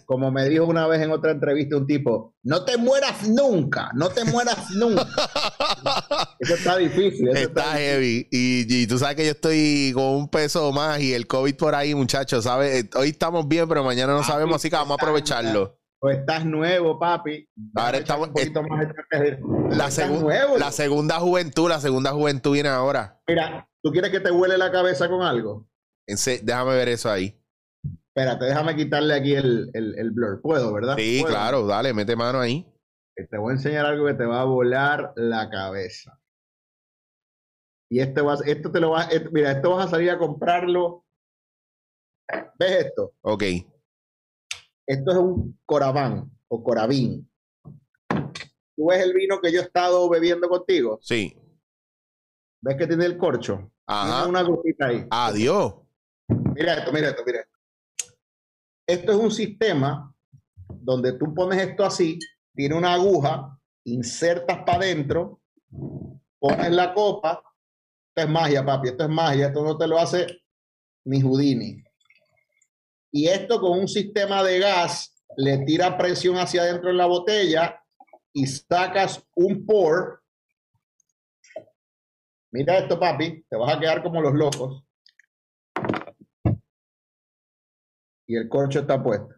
[0.07, 4.09] Como me dijo una vez en otra entrevista un tipo, no te mueras nunca, no
[4.09, 5.07] te mueras nunca.
[6.39, 7.28] eso está difícil.
[7.28, 8.26] está, heavy.
[8.30, 11.95] Y, tú sabes que yo estoy con un peso más y el COVID por ahí,
[11.95, 12.87] muchachos, ¿sabes?
[12.95, 15.78] Hoy estamos bien, pero mañana no sabemos, así que vamos a aprovecharlo.
[15.99, 17.49] Pues estás nuevo, papi.
[17.74, 18.87] Ahora estamos un poquito más
[19.70, 19.91] la,
[20.59, 23.20] la segunda juventud, la segunda juventud viene ahora.
[23.26, 25.66] Mira, ¿tú quieres que te huele la cabeza con algo?
[26.07, 27.41] Déjame ver eso ahí.
[28.17, 30.41] Espérate, déjame quitarle aquí el, el, blur.
[30.41, 30.95] Puedo, ¿verdad?
[30.97, 32.65] Sí, claro, dale, mete mano ahí.
[33.17, 36.21] Te voy a enseñar algo que te va a volar la cabeza.
[37.91, 41.05] Y este va, esto te lo va, mira, esto vas a salir a comprarlo.
[42.57, 43.15] ¿Ves esto?
[43.23, 43.43] Ok.
[44.87, 47.29] Esto es un Coraván o Coravín.
[48.77, 51.01] ¿Tú ves el vino que yo he estado bebiendo contigo?
[51.03, 51.37] Sí.
[52.61, 53.73] ¿Ves que tiene el corcho?
[53.87, 54.23] Ajá.
[54.23, 55.05] Tiene una gotita ahí.
[55.11, 55.75] Adiós.
[56.29, 57.53] Mira esto, mira esto, mira esto.
[58.87, 60.14] Esto es un sistema
[60.68, 62.18] donde tú pones esto así,
[62.55, 65.41] tiene una aguja, insertas para adentro,
[66.39, 67.43] pones la copa.
[68.09, 70.26] Esto es magia, papi, esto es magia, esto no te lo hace
[71.05, 71.82] ni Houdini.
[73.11, 77.82] Y esto con un sistema de gas le tira presión hacia adentro en la botella
[78.32, 80.22] y sacas un pour.
[82.53, 84.84] Mira esto, papi, te vas a quedar como los locos.
[88.27, 89.35] Y el corcho está puesto.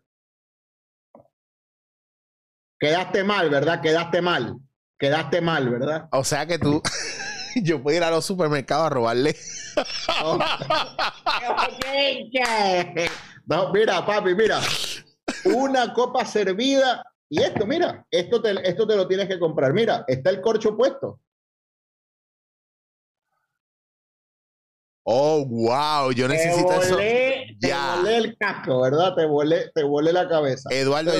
[2.79, 3.81] Quedaste mal, ¿verdad?
[3.81, 4.57] Quedaste mal.
[4.99, 6.09] Quedaste mal, ¿verdad?
[6.13, 6.83] O sea que tú,
[7.63, 9.37] yo puedo ir a los supermercados a robarle.
[13.47, 14.61] no, mira, papi, mira.
[15.45, 17.03] Una copa servida.
[17.29, 19.73] Y esto, mira, esto te, esto te lo tienes que comprar.
[19.73, 21.21] Mira, está el corcho puesto.
[25.09, 26.99] Oh, wow, yo necesito eso.
[27.61, 29.15] Te volé el casco, ¿verdad?
[29.15, 30.69] Te volé, te volé la cabeza.
[30.73, 31.13] Eduardo,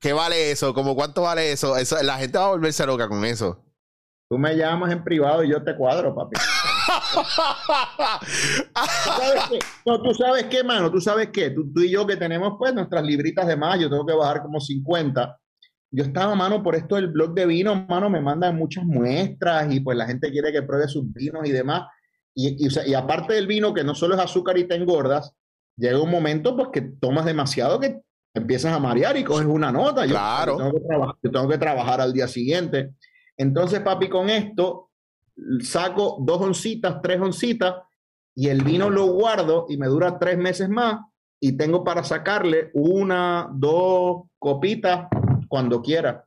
[0.00, 0.74] ¿qué vale eso?
[0.74, 1.76] ¿Cómo cuánto vale eso?
[1.76, 2.02] eso?
[2.02, 3.64] La gente va a volverse loca con eso.
[4.28, 6.36] Tú me llamas en privado y yo te cuadro, papi.
[7.14, 7.22] ¿Tú
[8.74, 9.58] sabes qué?
[9.86, 11.50] No, tú sabes qué, mano, tú sabes qué.
[11.50, 14.42] Tú, tú, y yo que tenemos pues nuestras libritas de más, yo tengo que bajar
[14.42, 15.38] como 50.
[15.90, 19.78] Yo estaba, mano, por esto del blog de vino, mano, me mandan muchas muestras y
[19.80, 21.82] pues la gente quiere que pruebe sus vinos y demás.
[22.34, 25.32] Y, aparte del vino, que no solo es azúcar y te engordas,
[25.76, 28.00] llega un momento pues que tomas demasiado que
[28.34, 30.06] empiezas a marear y coges una nota.
[30.06, 30.58] Claro.
[30.58, 32.94] Yo, tengo que trabajar, tengo que trabajar al día siguiente.
[33.36, 34.90] Entonces, papi, con esto
[35.60, 37.74] saco dos oncitas, tres oncitas
[38.34, 41.00] y el vino lo guardo y me dura tres meses más
[41.40, 45.08] y tengo para sacarle una, dos copitas
[45.48, 46.24] cuando quiera.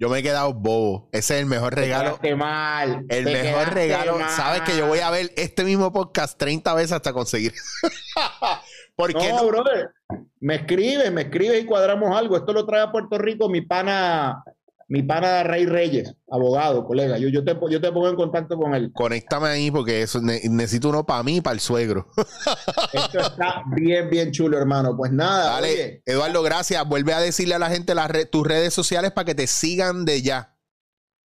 [0.00, 1.08] Yo me he quedado bobo.
[1.10, 2.20] Ese es el mejor regalo.
[2.22, 3.04] Te mal.
[3.08, 4.16] El mejor regalo.
[4.30, 7.52] Sabes que yo voy a ver este mismo podcast 30 veces hasta conseguir.
[8.94, 9.90] ¿Por no, no, brother.
[10.38, 12.36] Me escribe, me escribe y cuadramos algo.
[12.36, 14.44] Esto lo trae a Puerto Rico mi pana
[14.88, 17.18] mi pana Rey Reyes, abogado, colega.
[17.18, 18.90] Yo, yo, te, yo te pongo en contacto con él.
[18.94, 22.08] Conéctame ahí porque eso, necesito uno para mí y para el suegro.
[22.94, 24.96] Esto está bien, bien chulo, hermano.
[24.96, 25.52] Pues nada.
[25.52, 26.88] Dale, Eduardo, gracias.
[26.88, 30.22] Vuelve a decirle a la gente las tus redes sociales para que te sigan de
[30.22, 30.56] ya.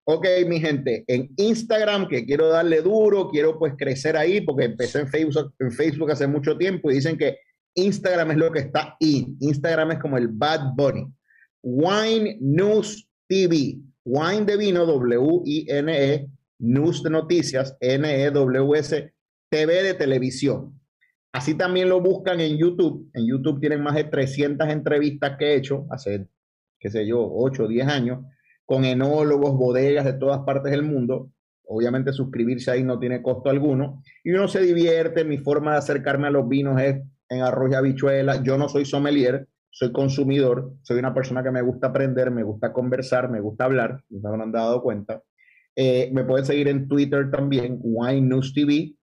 [0.06, 5.00] Ok, mi gente, en Instagram, que quiero darle duro, quiero pues crecer ahí, porque empecé
[5.00, 7.38] en Facebook, en Facebook hace mucho tiempo y dicen que
[7.76, 9.38] Instagram es lo que está in.
[9.40, 11.08] Instagram es como el Bad Bunny.
[11.62, 16.30] Wine News TV, Wine de Vino, W-I-N-E,
[16.60, 19.12] News Noticias, N-E-W-S,
[19.50, 20.80] TV de televisión.
[21.32, 23.10] Así también lo buscan en YouTube.
[23.16, 26.28] En YouTube tienen más de 300 entrevistas que he hecho hace,
[26.80, 28.24] qué sé yo, 8 o 10 años,
[28.66, 31.32] con enólogos, bodegas de todas partes del mundo.
[31.66, 34.04] Obviamente suscribirse ahí no tiene costo alguno.
[34.24, 35.26] Y uno se divierte.
[35.26, 38.44] Mi forma de acercarme a los vinos es en arroz y habichuela.
[38.44, 42.72] Yo no soy sommelier, soy consumidor, soy una persona que me gusta aprender, me gusta
[42.72, 45.22] conversar, me gusta hablar, no me han dado cuenta.
[45.76, 48.94] Eh, me pueden seguir en Twitter también, Wine News TV,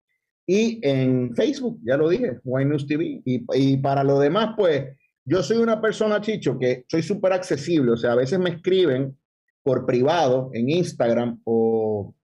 [0.46, 3.20] y en Facebook, ya lo dije, Wine News TV.
[3.24, 7.92] Y, y para lo demás, pues yo soy una persona, Chicho, que soy súper accesible,
[7.92, 9.16] o sea, a veces me escriben
[9.62, 12.14] por privado en Instagram o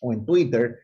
[0.00, 0.78] o en Twitter.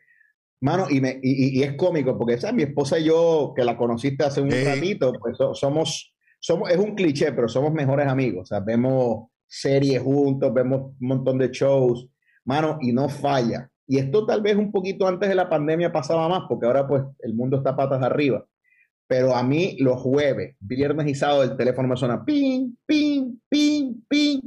[0.61, 2.57] Mano, y, me, y, es cómico, porque ¿sabes?
[2.57, 6.15] mi esposa y yo, que la conociste hace un ratito, pues somos,
[6.47, 8.43] somos, es un cliché, pero somos mejores amigos.
[8.43, 12.09] O sea, vemos series juntos, vemos un montón de shows,
[12.45, 13.69] mano, y no falla.
[13.85, 17.03] Y esto tal vez un poquito antes de la pandemia pasaba más, porque ahora pues
[17.19, 18.47] el mundo está patas arriba.
[19.09, 23.95] Pero a mí los jueves, viernes y sábado el teléfono me suena ping, ping, ping,
[24.09, 24.41] ping.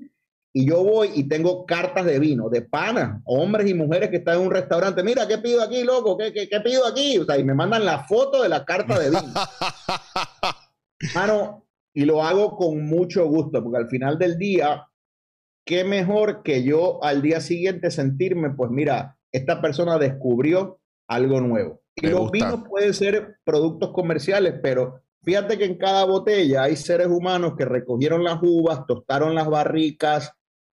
[0.54, 4.36] Y yo voy y tengo cartas de vino, de pana, hombres y mujeres que están
[4.36, 5.04] en un restaurante.
[5.04, 6.18] Mira, ¿qué pido aquí, loco?
[6.18, 7.18] ¿Qué, qué, qué pido aquí?
[7.18, 9.34] O sea, y me mandan la foto de la carta de vino.
[11.16, 11.69] Mano,
[12.00, 14.88] y lo hago con mucho gusto, porque al final del día,
[15.66, 20.80] qué mejor que yo al día siguiente sentirme, pues mira, esta persona descubrió
[21.10, 21.82] algo nuevo.
[21.98, 27.08] Y los vinos pueden ser productos comerciales, pero fíjate que en cada botella hay seres
[27.08, 30.32] humanos que recogieron las uvas, tostaron las barricas,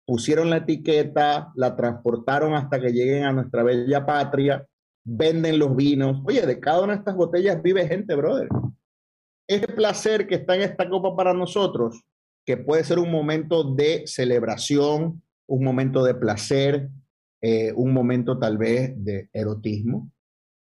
[0.05, 4.67] pusieron la etiqueta, la transportaron hasta que lleguen a nuestra bella patria,
[5.05, 6.21] venden los vinos.
[6.25, 8.49] Oye, de cada una de estas botellas vive gente, brother.
[9.47, 12.01] Ese placer que está en esta copa para nosotros,
[12.45, 16.89] que puede ser un momento de celebración, un momento de placer,
[17.41, 20.09] eh, un momento tal vez de erotismo.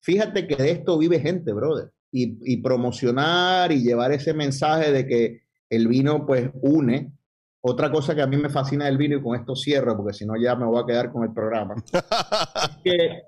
[0.02, 1.90] Fíjate que de esto vive gente, brother.
[2.12, 7.12] Y, promocionar y llevar ese mensaje de que el vino pues une.
[7.60, 10.26] Otra cosa que a mí me fascina del vino y con esto cierro, porque si
[10.26, 11.76] no ya me voy a quedar con el programa.
[11.92, 13.22] es que,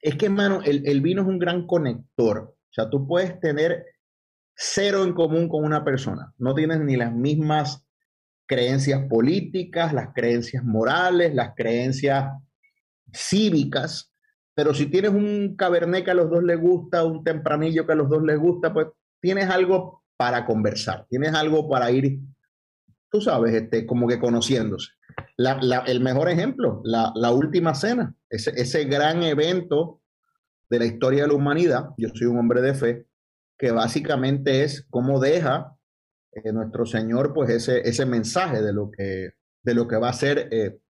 [0.00, 2.54] es que hermano, el, el vino es un gran conector.
[2.54, 3.84] O sea, tú puedes tener
[4.54, 6.32] cero en común con una persona.
[6.38, 7.84] No tienes ni las mismas
[8.46, 12.32] creencias políticas, las creencias morales, las creencias
[13.12, 14.12] cívicas,
[14.54, 17.96] pero si tienes un cabernet que a los dos les gusta, un tempranillo que a
[17.96, 18.88] los dos les gusta, pues
[19.20, 22.18] tienes algo para conversar, tienes algo para ir,
[23.10, 24.90] tú sabes, este, como que conociéndose.
[25.86, 30.00] el mejor ejemplo, la, última cena, ese, ese gran evento
[30.68, 33.06] de la historia de la humanidad, yo soy un hombre de fe,
[33.62, 35.76] que básicamente es cómo deja
[36.32, 40.14] eh, nuestro Señor pues ese, ese mensaje de lo que, de lo que va a
[40.14, 40.80] ser eh,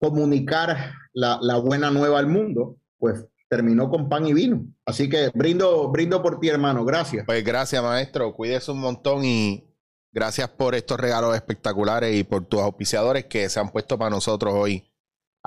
[0.00, 4.68] comunicar la, la, buena nueva al mundo, pues terminó con pan y vino.
[4.86, 6.84] Así que brindo, brindo por ti, hermano.
[6.84, 7.26] Gracias.
[7.26, 8.32] Pues gracias, maestro.
[8.32, 9.74] Cuídese un montón y
[10.12, 14.54] gracias por estos regalos espectaculares y por tus auspiciadores que se han puesto para nosotros
[14.54, 14.87] hoy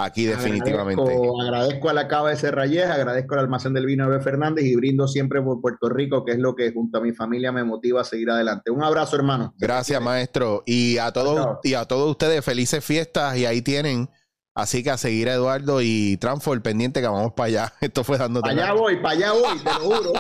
[0.06, 1.02] aquí definitivamente.
[1.42, 5.08] Agradezco, a la Cava de Serrayes, agradezco al almacén del vino de Fernández y brindo
[5.08, 8.04] siempre por Puerto Rico, que es lo que junto a mi familia me motiva a
[8.04, 8.72] seguir adelante.
[8.72, 9.54] Un abrazo, hermano.
[9.58, 10.64] Gracias, maestro.
[10.66, 13.38] Y a todos, y a todos ustedes, felices fiestas.
[13.38, 14.10] Y ahí tienen
[14.54, 17.74] Así que a seguir a Eduardo y Transfor pendiente que vamos para allá.
[17.82, 18.50] Esto fue dándote.
[18.50, 20.14] Para allá voy, para allá voy, te lo juro.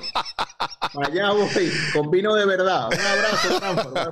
[0.93, 2.87] para allá voy, con vino de verdad.
[2.87, 4.11] Un abrazo, Transfor.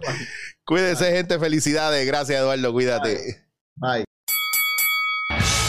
[0.66, 1.40] Cuídese, gente.
[1.40, 2.06] Felicidades.
[2.06, 2.74] Gracias, Eduardo.
[2.74, 3.46] Cuídate.
[5.30, 5.69] Bye.